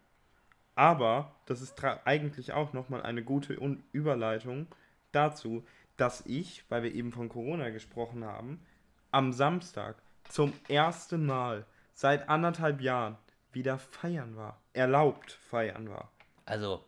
[0.75, 4.67] Aber das ist eigentlich auch nochmal eine gute Un Überleitung
[5.11, 5.65] dazu,
[5.97, 8.61] dass ich, weil wir eben von Corona gesprochen haben,
[9.11, 13.17] am Samstag zum ersten Mal seit anderthalb Jahren
[13.51, 14.61] wieder feiern war.
[14.73, 16.11] Erlaubt feiern war.
[16.45, 16.83] also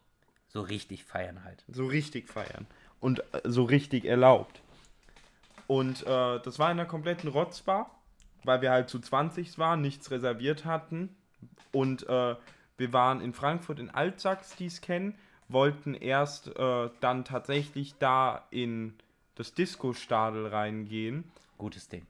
[0.54, 1.64] so richtig feiern halt.
[1.68, 2.68] So richtig feiern.
[3.00, 4.62] Und äh, so richtig erlaubt.
[5.68, 7.90] Und äh, das war in einer kompletten Rotzbar,
[8.44, 11.16] weil wir halt zu 20 waren, nichts reserviert hatten.
[11.72, 12.36] Und äh,
[12.78, 18.46] wir waren in Frankfurt in Altsachs, die es kennen, wollten erst äh, dann tatsächlich da
[18.52, 18.96] in
[19.36, 21.24] das Disco-Stadel reingehen.
[21.58, 22.06] Gutes Ding.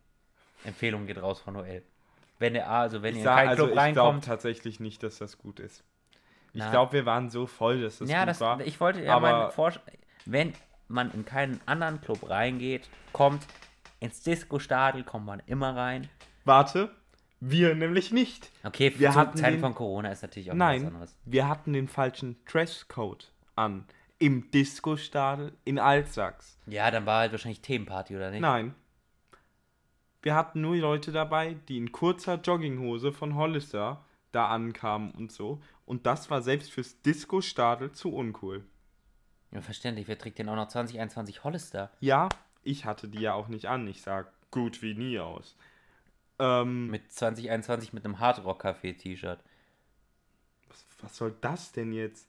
[0.64, 1.84] Empfehlung geht raus von Noel.
[2.40, 4.80] Wenn der also wenn Ich, ihr in sag, keinen also Club ich glaube reinkommt, tatsächlich
[4.80, 5.84] nicht, dass das gut ist.
[6.54, 6.70] Ich Na.
[6.72, 8.60] glaube, wir waren so voll, dass das ja, das, war.
[8.62, 9.80] ich wollte ja aber- mal vorsch-
[10.26, 10.54] wenn
[10.88, 13.46] man in keinen anderen Club reingeht, kommt
[14.00, 16.10] ins Disco-Stadel, kommt man immer rein.
[16.44, 16.90] Warte,
[17.40, 18.52] wir nämlich nicht.
[18.64, 21.18] Okay, Wir hatten Zeiten den- von Corona ist natürlich auch was Nein, anderes.
[21.26, 23.86] wir hatten den falschen Dresscode an.
[24.20, 26.60] Im Disco-Stadel in Altsachs.
[26.68, 28.42] Ja, dann war halt wahrscheinlich Themenparty, oder nicht?
[28.42, 28.76] Nein.
[30.22, 35.62] Wir hatten nur Leute dabei, die in kurzer Jogginghose von Hollister da ankamen und so.
[35.86, 38.64] Und das war selbst fürs Disco-Stadel zu uncool.
[39.52, 41.92] Ja, verständlich, wer trägt denn auch noch 2021 Hollister?
[42.00, 42.30] Ja,
[42.64, 43.88] ich hatte die ja auch nicht an.
[43.88, 45.56] Ich sah gut wie nie aus.
[46.40, 49.40] Ähm, Mit 2021 mit einem Hardrock-Café-T-Shirt.
[50.70, 52.28] was, was soll das denn jetzt?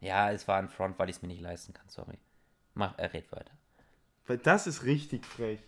[0.00, 2.18] Ja, es war ein Front, weil ich es mir nicht leisten kann, sorry.
[2.74, 3.52] Mach, er red weiter.
[4.26, 5.60] Weil das ist richtig frech.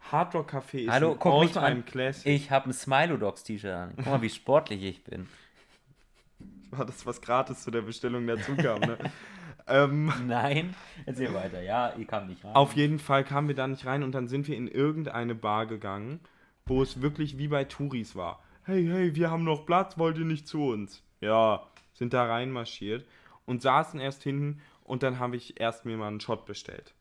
[0.00, 1.84] Hard Rock Café ist Hallo, ein guck mich an.
[1.84, 2.26] Classic.
[2.26, 3.92] Ich habe ein Smilo-Dogs-T-Shirt an.
[3.96, 5.28] Guck mal, wie sportlich ich bin.
[6.70, 8.98] War das, was gratis zu der Bestellung dazu kam, ne?
[9.66, 10.74] ähm, Nein,
[11.06, 11.62] erzähl weiter.
[11.62, 12.54] Ja, ihr kam nicht rein.
[12.54, 15.66] auf jeden Fall kamen wir da nicht rein und dann sind wir in irgendeine Bar
[15.66, 16.20] gegangen,
[16.66, 18.42] wo es wirklich wie bei Touris war.
[18.64, 21.02] Hey, hey, wir haben noch Platz, wollt ihr nicht zu uns?
[21.20, 23.04] Ja, sind da reinmarschiert
[23.46, 26.94] und saßen erst hinten und dann habe ich erst mir mal einen Shot bestellt.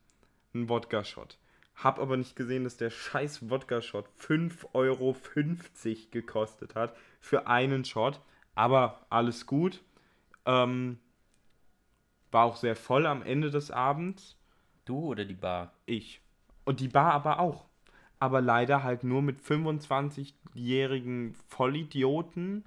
[0.53, 1.37] Einen Wodka-Shot.
[1.81, 5.15] Hab aber nicht gesehen, dass der scheiß Wodka-Shot 5,50 Euro
[6.11, 8.19] gekostet hat für einen Shot.
[8.53, 9.81] Aber alles gut.
[10.45, 10.99] Ähm,
[12.31, 14.37] war auch sehr voll am Ende des Abends.
[14.83, 15.73] Du oder die Bar?
[15.85, 16.21] Ich.
[16.65, 17.65] Und die Bar aber auch.
[18.19, 22.65] Aber leider halt nur mit 25-jährigen Vollidioten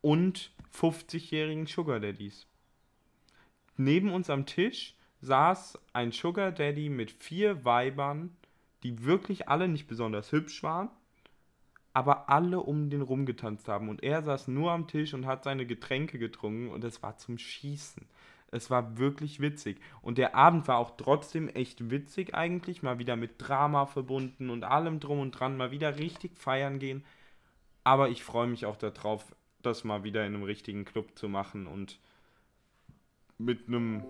[0.00, 2.46] und 50-jährigen Sugar Daddies.
[3.76, 8.36] Neben uns am Tisch saß ein Sugar Daddy mit vier Weibern,
[8.82, 10.90] die wirklich alle nicht besonders hübsch waren,
[11.92, 13.88] aber alle um den rumgetanzt haben.
[13.88, 17.38] Und er saß nur am Tisch und hat seine Getränke getrunken und es war zum
[17.38, 18.06] Schießen.
[18.50, 19.80] Es war wirklich witzig.
[20.00, 22.82] Und der Abend war auch trotzdem echt witzig eigentlich.
[22.82, 25.56] Mal wieder mit Drama verbunden und allem drum und dran.
[25.56, 27.04] Mal wieder richtig feiern gehen.
[27.84, 31.66] Aber ich freue mich auch darauf, das mal wieder in einem richtigen Club zu machen
[31.66, 31.98] und
[33.38, 34.04] mit einem.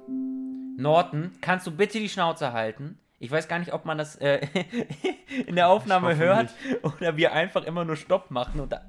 [0.76, 2.98] Norton, kannst du bitte die Schnauze halten?
[3.18, 4.46] Ich weiß gar nicht, ob man das äh,
[5.46, 8.82] in der Aufnahme hört oder wir einfach immer nur Stopp machen und da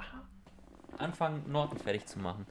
[0.97, 2.45] anfangen, Norton fertig zu machen.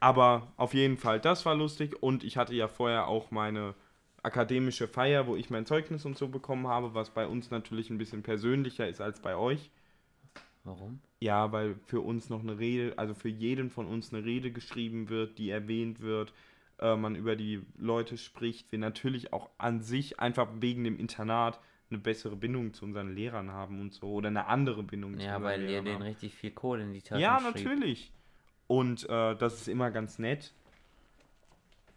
[0.00, 3.74] Aber auf jeden Fall, das war lustig und ich hatte ja vorher auch meine
[4.22, 7.98] akademische Feier, wo ich mein Zeugnis und so bekommen habe, was bei uns natürlich ein
[7.98, 9.70] bisschen persönlicher ist als bei euch.
[10.64, 11.00] Warum?
[11.20, 15.08] Ja, weil für uns noch eine Rede, also für jeden von uns eine Rede geschrieben
[15.10, 16.32] wird, die erwähnt wird,
[16.78, 21.60] äh, man über die Leute spricht, wir natürlich auch an sich einfach wegen dem Internat
[21.90, 25.36] eine bessere Bindung zu unseren Lehrern haben und so oder eine andere Bindung zu Ja,
[25.36, 27.54] unseren weil ihr Lehrern denen richtig viel Kohle in die Tasche Ja, schrieb.
[27.66, 28.12] natürlich.
[28.66, 30.52] Und äh, das ist immer ganz nett.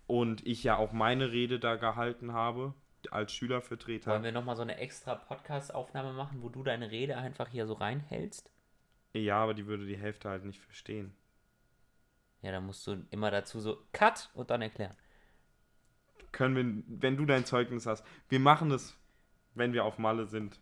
[0.06, 2.74] Und ich ja auch meine Rede da gehalten habe
[3.12, 4.12] als Schülervertreter.
[4.12, 7.74] Wollen wir nochmal so eine extra Podcast-Aufnahme machen, wo du deine Rede einfach hier so
[7.74, 8.52] reinhältst?
[9.14, 11.14] Ja, aber die würde die Hälfte halt nicht verstehen.
[12.48, 14.96] Ja, dann musst du immer dazu so Cut und dann erklären.
[16.32, 18.96] Können wir, wenn du dein Zeugnis hast, wir machen das,
[19.54, 20.62] wenn wir auf Malle sind.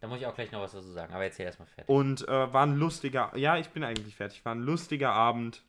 [0.00, 1.88] Da muss ich auch gleich noch was dazu sagen, aber erzähl erstmal fertig.
[1.88, 5.62] Und äh, war ein lustiger, ja, ich bin eigentlich fertig, war ein lustiger Abend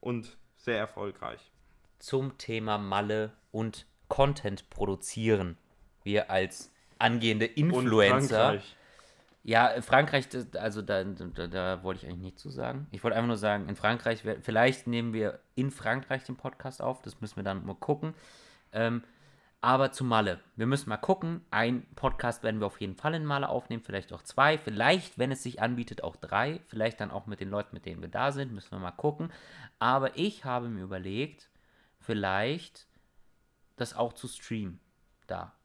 [0.00, 1.52] und sehr erfolgreich.
[1.98, 5.58] Zum Thema Malle und Content produzieren.
[6.02, 8.62] Wir als angehende Influencer.
[9.48, 10.28] Ja, in Frankreich,
[10.60, 12.86] also da, da, da wollte ich eigentlich nichts zu sagen.
[12.90, 17.00] Ich wollte einfach nur sagen, in Frankreich, vielleicht nehmen wir in Frankreich den Podcast auf,
[17.00, 18.12] das müssen wir dann mal gucken.
[18.72, 19.02] Ähm,
[19.62, 21.46] aber zu Malle, wir müssen mal gucken.
[21.50, 25.32] Ein Podcast werden wir auf jeden Fall in Malle aufnehmen, vielleicht auch zwei, vielleicht, wenn
[25.32, 26.60] es sich anbietet, auch drei.
[26.66, 29.32] Vielleicht dann auch mit den Leuten, mit denen wir da sind, müssen wir mal gucken.
[29.78, 31.48] Aber ich habe mir überlegt,
[32.00, 32.86] vielleicht
[33.76, 34.78] das auch zu streamen
[35.26, 35.57] da.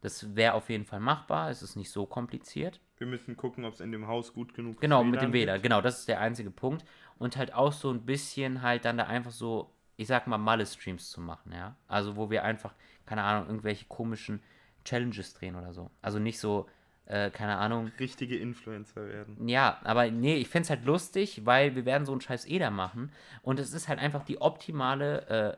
[0.00, 2.80] Das wäre auf jeden Fall machbar, es ist nicht so kompliziert.
[2.98, 5.54] Wir müssen gucken, ob es in dem Haus gut genug Genau, mit dem WLAN WLAN,
[5.56, 5.62] gibt.
[5.64, 6.84] genau, das ist der einzige Punkt.
[7.18, 11.10] Und halt auch so ein bisschen halt dann da einfach so, ich sag mal, Malle-Streams
[11.10, 11.74] zu machen, ja.
[11.88, 12.74] Also wo wir einfach,
[13.06, 14.40] keine Ahnung, irgendwelche komischen
[14.84, 15.90] Challenges drehen oder so.
[16.00, 16.68] Also nicht so,
[17.06, 17.90] äh, keine Ahnung.
[17.98, 19.48] Richtige Influencer werden.
[19.48, 23.10] Ja, aber nee, ich find's halt lustig, weil wir werden so einen scheiß Eder machen.
[23.42, 25.56] Und es ist halt einfach die optimale äh,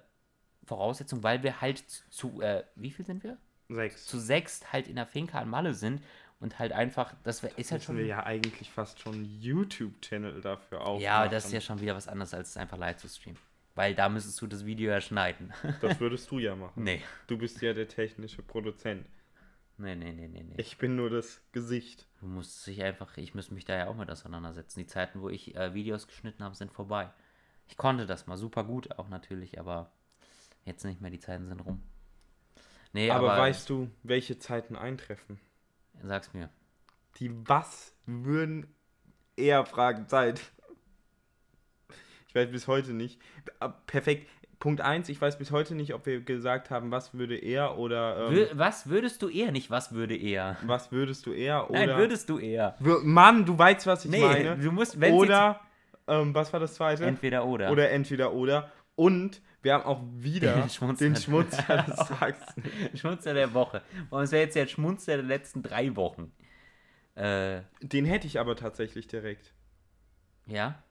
[0.66, 3.36] Voraussetzung, weil wir halt zu, äh, wie viel sind wir?
[3.70, 4.06] Sechs.
[4.06, 6.02] Zu sechst halt in der Finca an Malle sind
[6.40, 7.96] und halt einfach, das wär, ist halt schon.
[7.96, 11.02] wir ja eigentlich fast schon YouTube-Channel dafür aufmachen.
[11.02, 13.38] Ja, aber das ist ja schon wieder was anderes, als es einfach live zu streamen.
[13.74, 15.52] Weil da müsstest du das Video ja schneiden.
[15.80, 16.82] Das würdest du ja machen.
[16.82, 17.02] nee.
[17.26, 19.06] Du bist ja der technische Produzent.
[19.78, 20.54] Nee, nee, nee, nee, nee.
[20.58, 22.06] Ich bin nur das Gesicht.
[22.20, 24.80] Du musst dich einfach, ich müsste mich da ja auch mit auseinandersetzen.
[24.80, 27.10] Die Zeiten, wo ich äh, Videos geschnitten habe, sind vorbei.
[27.66, 29.90] Ich konnte das mal super gut auch natürlich, aber
[30.64, 31.82] jetzt nicht mehr, die Zeiten sind rum.
[32.92, 35.38] Nee, aber, aber, weißt du, welche Zeiten eintreffen?
[36.02, 36.48] sag's mir.
[37.18, 38.66] Die was würden
[39.36, 40.40] eher fragen Zeit.
[42.28, 43.20] Ich weiß bis heute nicht.
[43.58, 44.28] Ah, Perfekt.
[44.60, 48.28] Punkt 1, ich weiß bis heute nicht, ob wir gesagt haben, was würde er oder
[48.30, 49.52] ähm, was würdest du eher?
[49.52, 50.58] Nicht, was würde er?
[50.66, 52.76] was würdest du eher oder Nein, würdest du eher.
[52.78, 54.58] Mann, du weißt, was ich Nee, meine.
[54.58, 55.60] du musst, wenn Oder
[56.06, 57.06] ähm, was war das zweite?
[57.06, 57.70] entweder oder.
[57.72, 58.70] Oder entweder oder.
[58.96, 61.06] Und wir haben auch wieder Den Schmunzler.
[61.08, 62.38] den Schmunzler des Tages.
[62.94, 63.82] Schmunzler der Woche.
[64.10, 66.32] Und es wäre jetzt der Schmunzler der letzten drei Wochen.
[67.14, 69.52] Äh, Den hätte ich aber tatsächlich direkt.
[70.46, 70.82] ja?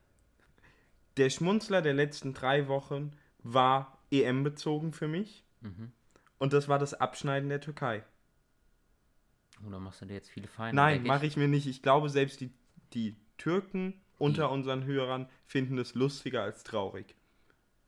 [1.16, 3.12] Der Schmunzler der letzten drei Wochen
[3.42, 5.44] war EM-bezogen für mich.
[5.60, 5.92] Mhm.
[6.38, 8.04] Und das war das Abschneiden der Türkei.
[9.66, 10.76] Oh, da machst du dir jetzt viele Feinde.
[10.76, 11.66] Nein, mache ich mir nicht.
[11.66, 12.50] Ich glaube, selbst die,
[12.94, 17.14] die Türken unter unseren Hörern finden es lustiger als traurig.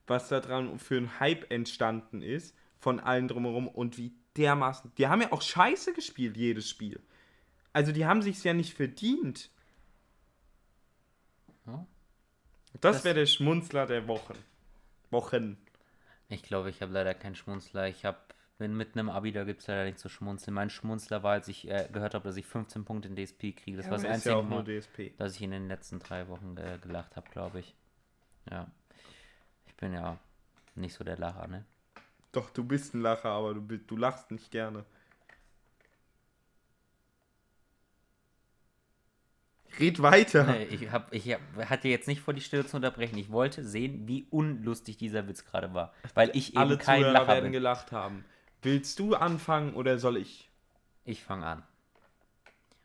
[0.07, 4.91] Was da dran für ein Hype entstanden ist, von allen drumherum und wie dermaßen.
[4.97, 6.99] Die haben ja auch scheiße gespielt, jedes Spiel.
[7.71, 9.49] Also die haben sich's ja nicht verdient.
[11.65, 11.85] Ja.
[12.81, 14.33] Das, Das- wäre der Schmunzler der Wochen.
[15.11, 15.57] Wochen.
[16.29, 17.87] Ich glaube, ich habe leider keinen Schmunzler.
[17.87, 18.17] Ich habe,
[18.57, 20.53] bin mitten im Abi, da gibt es leider nichts zu schmunzeln.
[20.55, 23.77] Mein Schmunzler war, als ich äh, gehört habe, dass ich 15 Punkte in DSP kriege.
[23.77, 25.13] Das Ja, war das einzige ja Mal, DSP.
[25.17, 27.75] dass ich in den letzten drei Wochen äh, gelacht habe, glaube ich.
[28.49, 28.67] Ja.
[29.73, 30.17] Ich bin ja
[30.75, 31.65] nicht so der Lacher, ne?
[32.31, 34.85] Doch, du bist ein Lacher, aber du, du lachst nicht gerne.
[39.79, 40.43] Red weiter.
[40.45, 43.17] Nee, ich, hab, ich hab, hatte jetzt nicht vor, die Stille zu unterbrechen.
[43.17, 45.93] Ich wollte sehen, wie unlustig dieser Witz gerade war.
[46.13, 47.53] Weil ich eben Alle kein Zuhörer Lacher werden bin.
[47.53, 48.23] gelacht haben.
[48.61, 50.49] Willst du anfangen oder soll ich?
[51.05, 51.63] Ich fange an.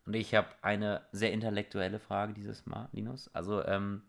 [0.07, 3.30] Und ich habe eine sehr intellektuelle Frage dieses Mal, Linus.
[3.34, 4.03] Also, ähm,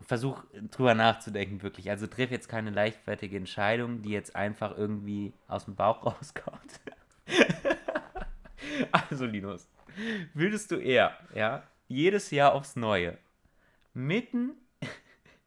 [0.00, 1.90] versuch drüber nachzudenken, wirklich.
[1.90, 6.80] Also triff jetzt keine leichtfertige Entscheidung, die jetzt einfach irgendwie aus dem Bauch rauskommt.
[8.92, 9.68] also, Linus,
[10.34, 13.16] würdest du eher, ja, jedes Jahr aufs Neue,
[13.94, 14.52] mitten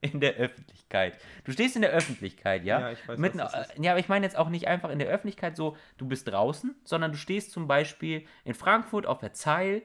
[0.01, 1.17] in der Öffentlichkeit.
[1.43, 2.79] Du stehst in der Öffentlichkeit, ja?
[2.79, 5.55] Ja, ich weiß, Mitten, ja, aber ich meine jetzt auch nicht einfach in der Öffentlichkeit
[5.55, 9.81] so, du bist draußen, sondern du stehst zum Beispiel in Frankfurt auf der Zeil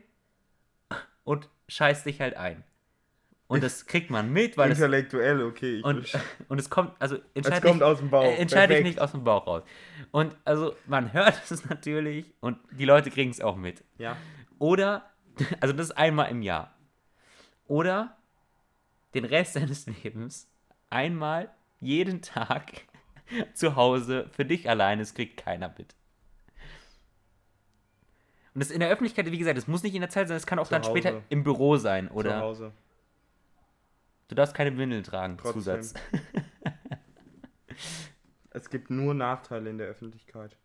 [1.24, 2.62] und scheißt dich halt ein.
[3.46, 5.76] Und das kriegt man mit, weil es Intellektuell, okay.
[5.78, 6.18] Ich und,
[6.48, 8.24] und es kommt, also es entscheid kommt dich, aus dem Bauch.
[8.24, 8.84] äh, entscheid dich Perfekt.
[8.86, 9.62] nicht aus dem Bauch raus.
[10.12, 13.84] Und also man hört es natürlich und die Leute kriegen es auch mit.
[13.98, 14.16] Ja.
[14.58, 15.10] Oder,
[15.60, 16.74] also das ist einmal im Jahr.
[17.66, 18.16] Oder
[19.14, 20.48] den Rest deines Lebens
[20.90, 22.72] einmal jeden Tag
[23.52, 25.94] zu Hause für dich alleine, es kriegt keiner mit.
[28.54, 30.46] Und das in der Öffentlichkeit, wie gesagt, es muss nicht in der Zeit sein, es
[30.46, 31.22] kann auch Zu dann später Hause.
[31.28, 32.08] im Büro sein.
[32.08, 32.72] Zu Oder Hause.
[34.28, 35.62] Du darfst keine Windeln tragen, Trotzdem.
[35.62, 35.94] Zusatz.
[38.50, 40.56] Es gibt nur Nachteile in der Öffentlichkeit.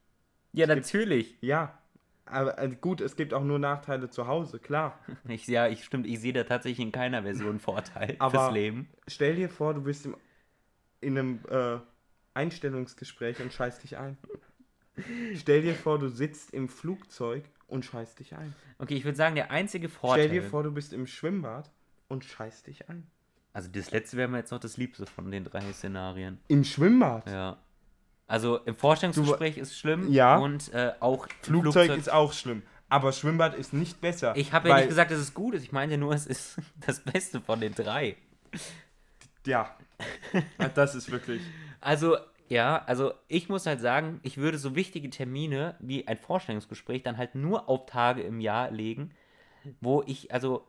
[0.53, 1.35] Ja, gibt- natürlich.
[1.41, 1.77] Ja.
[2.25, 4.99] Aber äh, gut, es gibt auch nur Nachteile zu Hause, klar.
[5.27, 8.87] Ich, ja, ich stimmt, ich sehe da tatsächlich in keiner Version Vorteil Aber- fürs Leben.
[9.07, 10.15] Stell dir vor, du bist im,
[11.01, 11.79] in einem äh,
[12.35, 14.17] Einstellungsgespräch und scheißt dich ein.
[15.35, 18.53] Stell dir vor, du sitzt im Flugzeug und scheißt dich ein.
[18.77, 20.25] Okay, ich würde sagen, der einzige Vorteil.
[20.27, 21.71] Stell dir vor, du bist im Schwimmbad
[22.07, 23.07] und scheißt dich ein.
[23.53, 26.39] Also das letzte wäre mir jetzt noch das Liebste von den drei Szenarien.
[26.47, 27.27] Im Schwimmbad?
[27.27, 27.57] Ja.
[28.27, 30.37] Also im Vorstellungsgespräch ist schlimm Ja.
[30.37, 32.61] und äh, auch im Flugzeug, ist auch schlimm.
[32.87, 34.35] Aber Schwimmbad ist nicht besser.
[34.35, 35.63] Ich habe ja nicht gesagt, dass es gut ist.
[35.63, 38.15] Ich meinte nur, es ist das Beste von den drei.
[39.45, 39.73] Ja.
[40.75, 41.41] Das ist wirklich.
[41.81, 42.17] Also,
[42.49, 47.17] ja, also ich muss halt sagen, ich würde so wichtige Termine wie ein Vorstellungsgespräch dann
[47.17, 49.11] halt nur auf Tage im Jahr legen,
[49.81, 50.67] wo ich, also,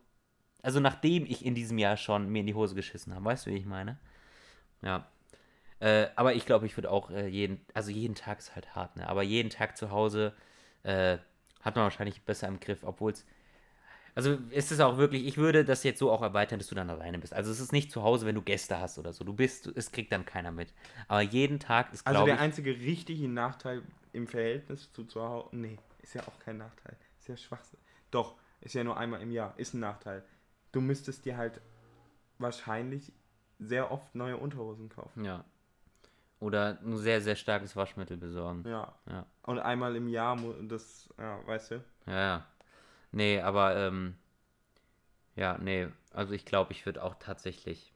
[0.63, 3.25] also nachdem ich in diesem Jahr schon mir in die Hose geschissen habe.
[3.25, 3.99] Weißt du, wie ich meine?
[4.83, 5.09] Ja.
[5.81, 8.97] Äh, aber ich glaube, ich würde auch äh, jeden, also jeden Tag ist halt hart,
[8.97, 9.09] ne?
[9.09, 10.35] Aber jeden Tag zu Hause
[10.83, 11.19] äh,
[11.63, 13.25] hat man wahrscheinlich besser im Griff, obwohl es.
[14.15, 16.91] Also ist es auch wirklich, ich würde das jetzt so auch erweitern, dass du dann
[16.91, 17.33] alleine bist.
[17.33, 19.25] Also es ist nicht zu Hause, wenn du Gäste hast oder so.
[19.25, 20.75] Du bist, es kriegt dann keiner mit.
[21.09, 23.83] Aber jeden Tag ist, Also der ich, einzige richtige Nachteil
[24.13, 25.49] im Verhältnis zu zu Hause.
[25.53, 26.97] Nee, ist ja auch kein Nachteil.
[27.19, 27.79] Ist ja Schwachsinn.
[28.11, 29.55] Doch, ist ja nur einmal im Jahr.
[29.57, 30.25] Ist ein Nachteil.
[30.73, 31.61] Du müsstest dir halt
[32.39, 33.13] wahrscheinlich
[33.59, 35.25] sehr oft neue Unterhosen kaufen.
[35.25, 35.45] ja.
[36.39, 38.65] Oder ein sehr, sehr starkes Waschmittel besorgen.
[38.67, 38.95] Ja.
[39.07, 39.27] Ja.
[39.43, 41.85] Und einmal im Jahr, das, ja, weißt du?
[42.07, 42.47] Ja, ja.
[43.13, 44.17] Nee, aber, ähm,
[45.37, 47.93] ja, nee, also ich glaube, ich würde auch tatsächlich.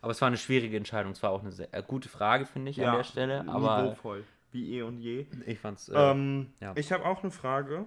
[0.00, 1.10] Aber es war eine schwierige Entscheidung.
[1.10, 3.40] Es war auch eine sehr äh, gute Frage, finde ich, an der Stelle.
[3.48, 4.24] Aber Niveauvoll.
[4.52, 5.26] Wie eh und je.
[5.46, 5.88] ich fand's.
[5.88, 6.72] Äh, Ähm, ja.
[6.76, 7.86] Ich habe auch eine Frage,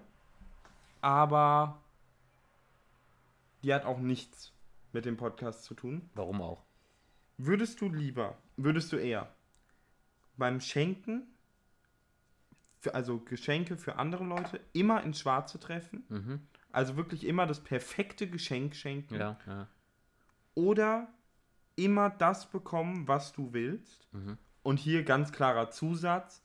[0.99, 1.77] aber
[3.65, 4.53] die hat auch nichts
[4.93, 6.07] mit dem Podcast zu tun.
[6.13, 6.63] warum auch?
[7.37, 9.27] Würdest du lieber, würdest du eher
[10.37, 11.23] beim Schenken,
[12.79, 16.05] für, also Geschenke für andere Leute, immer ins Schwarze treffen?
[16.09, 16.39] Mhm.
[16.71, 19.15] Also wirklich immer das perfekte Geschenk schenken?
[19.15, 19.67] Ja, ja.
[20.53, 21.07] Oder
[21.75, 24.07] immer das bekommen, was du willst?
[24.13, 24.37] Mhm.
[24.61, 26.43] Und hier ganz klarer Zusatz.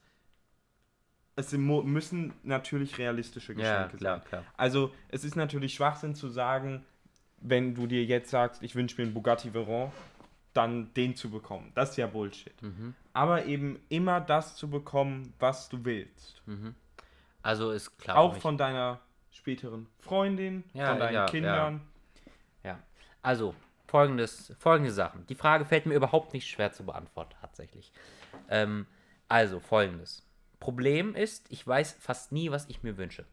[1.35, 4.27] Es müssen natürlich realistische Ja, Geschenke klar, sein.
[4.27, 4.43] klar.
[4.57, 6.83] Also es ist natürlich Schwachsinn zu sagen,
[7.41, 9.91] wenn du dir jetzt sagst, ich wünsche mir einen Bugatti Veyron,
[10.53, 11.71] dann den zu bekommen.
[11.75, 12.59] Das ist ja Bullshit.
[12.61, 12.93] Mhm.
[13.13, 16.41] Aber eben immer das zu bekommen, was du willst.
[17.41, 18.17] Also ist klar.
[18.17, 18.99] Auch von deiner
[19.31, 21.81] späteren Freundin, Ja, von deinen ja, Kindern.
[22.63, 22.79] Ja.
[23.21, 23.55] Also,
[23.87, 25.25] folgendes, folgende Sachen.
[25.27, 27.91] Die Frage fällt mir überhaupt nicht schwer zu beantworten, tatsächlich.
[28.49, 28.87] Ähm,
[29.27, 30.23] also, folgendes.
[30.59, 33.25] Problem ist, ich weiß fast nie, was ich mir wünsche.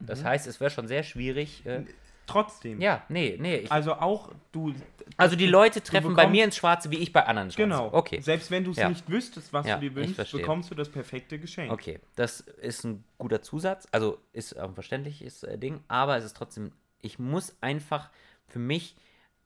[0.00, 1.66] Das heißt, es wäre schon sehr schwierig.
[1.66, 1.84] Äh,
[2.28, 2.80] Trotzdem.
[2.80, 3.66] ja, nee, nee.
[3.68, 4.74] Also auch du.
[5.16, 7.68] also, die Leute treffen bei mir ins Schwarze, wie ich bei anderen ins Schwarze.
[7.68, 7.90] Genau.
[7.92, 8.20] Okay.
[8.20, 8.88] Selbst wenn du es Ja.
[8.88, 11.72] nicht wüsstest, was Ja, du dir wünschst, bekommst du das perfekte Geschenk.
[11.72, 13.88] Okay, das ist ein guter Zusatz.
[13.90, 18.10] Also ist ein verständliches äh, Ding, aber es ist trotzdem, ich muss einfach
[18.46, 18.96] für mich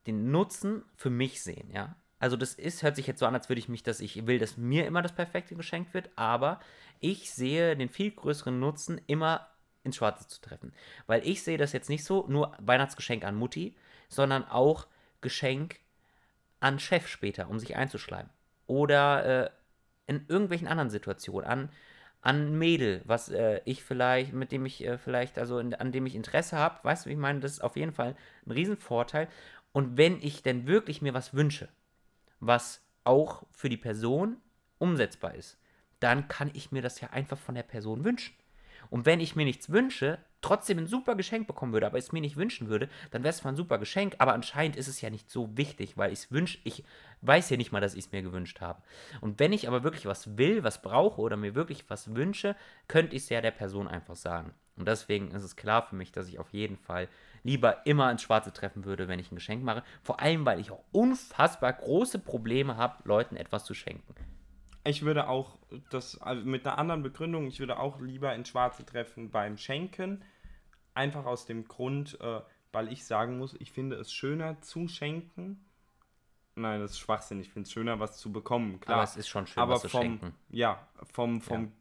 [0.06, 1.94] den Nutzen für mich sehen, ja.
[2.18, 4.38] Also das ist, hört sich jetzt so an, als würde ich mich, dass ich will,
[4.38, 6.60] dass mir immer das perfekte geschenkt wird, aber
[7.00, 9.48] ich sehe den viel größeren Nutzen, immer
[9.84, 10.72] ins Schwarze zu treffen.
[11.06, 13.76] Weil ich sehe das jetzt nicht so, nur Weihnachtsgeschenk an Mutti,
[14.08, 14.86] sondern auch
[15.20, 15.80] Geschenk
[16.60, 18.30] an Chef später, um sich einzuschleimen.
[18.66, 19.50] Oder äh,
[20.06, 21.68] in irgendwelchen anderen Situationen, an,
[22.20, 26.06] an Mädel, was äh, ich vielleicht, mit dem ich äh, vielleicht, also in, an dem
[26.06, 28.14] ich Interesse habe, weißt du, wie ich meine, das ist auf jeden Fall
[28.46, 29.28] ein Riesenvorteil.
[29.72, 31.68] Und wenn ich denn wirklich mir was wünsche,
[32.40, 34.36] was auch für die Person
[34.78, 35.58] umsetzbar ist,
[36.00, 38.34] dann kann ich mir das ja einfach von der Person wünschen.
[38.92, 42.20] Und wenn ich mir nichts wünsche, trotzdem ein super Geschenk bekommen würde, aber es mir
[42.20, 45.08] nicht wünschen würde, dann wäre es zwar ein super Geschenk, aber anscheinend ist es ja
[45.08, 46.84] nicht so wichtig, weil ich es wünsche, ich
[47.22, 48.82] weiß ja nicht mal, dass ich es mir gewünscht habe.
[49.22, 52.54] Und wenn ich aber wirklich was will, was brauche oder mir wirklich was wünsche,
[52.86, 54.52] könnte ich es ja der Person einfach sagen.
[54.76, 57.08] Und deswegen ist es klar für mich, dass ich auf jeden Fall
[57.44, 59.84] lieber immer ins Schwarze treffen würde, wenn ich ein Geschenk mache.
[60.02, 64.14] Vor allem, weil ich auch unfassbar große Probleme habe, Leuten etwas zu schenken.
[64.84, 65.58] Ich würde auch
[65.90, 70.24] das also mit einer anderen Begründung, ich würde auch lieber ins Schwarze treffen beim Schenken.
[70.94, 72.40] Einfach aus dem Grund, äh,
[72.72, 75.64] weil ich sagen muss, ich finde es schöner zu schenken.
[76.54, 77.40] Nein, das ist Schwachsinn.
[77.40, 78.80] Ich finde es schöner, was zu bekommen.
[78.80, 78.96] Klar.
[78.96, 80.34] Aber es ist schon schön, aber was zu vom, schenken.
[80.50, 81.72] Ja, vom, vom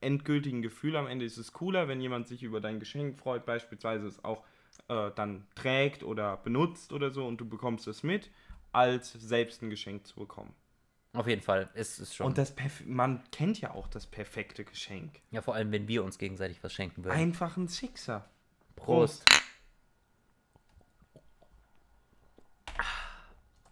[0.00, 4.06] endgültigen Gefühl am Ende ist es cooler, wenn jemand sich über dein Geschenk freut, beispielsweise
[4.06, 4.44] es auch
[4.88, 8.30] äh, dann trägt oder benutzt oder so und du bekommst es mit,
[8.72, 10.54] als selbst ein Geschenk zu bekommen.
[11.18, 12.26] Auf jeden Fall ist es schon.
[12.28, 15.20] Und das Perf man kennt ja auch das perfekte Geschenk.
[15.32, 17.16] ja, vor allem, wenn wir uns gegenseitig was schenken würden.
[17.16, 18.24] Einfach ein Sixer.
[18.76, 19.24] Prost.
[19.26, 19.47] Prost.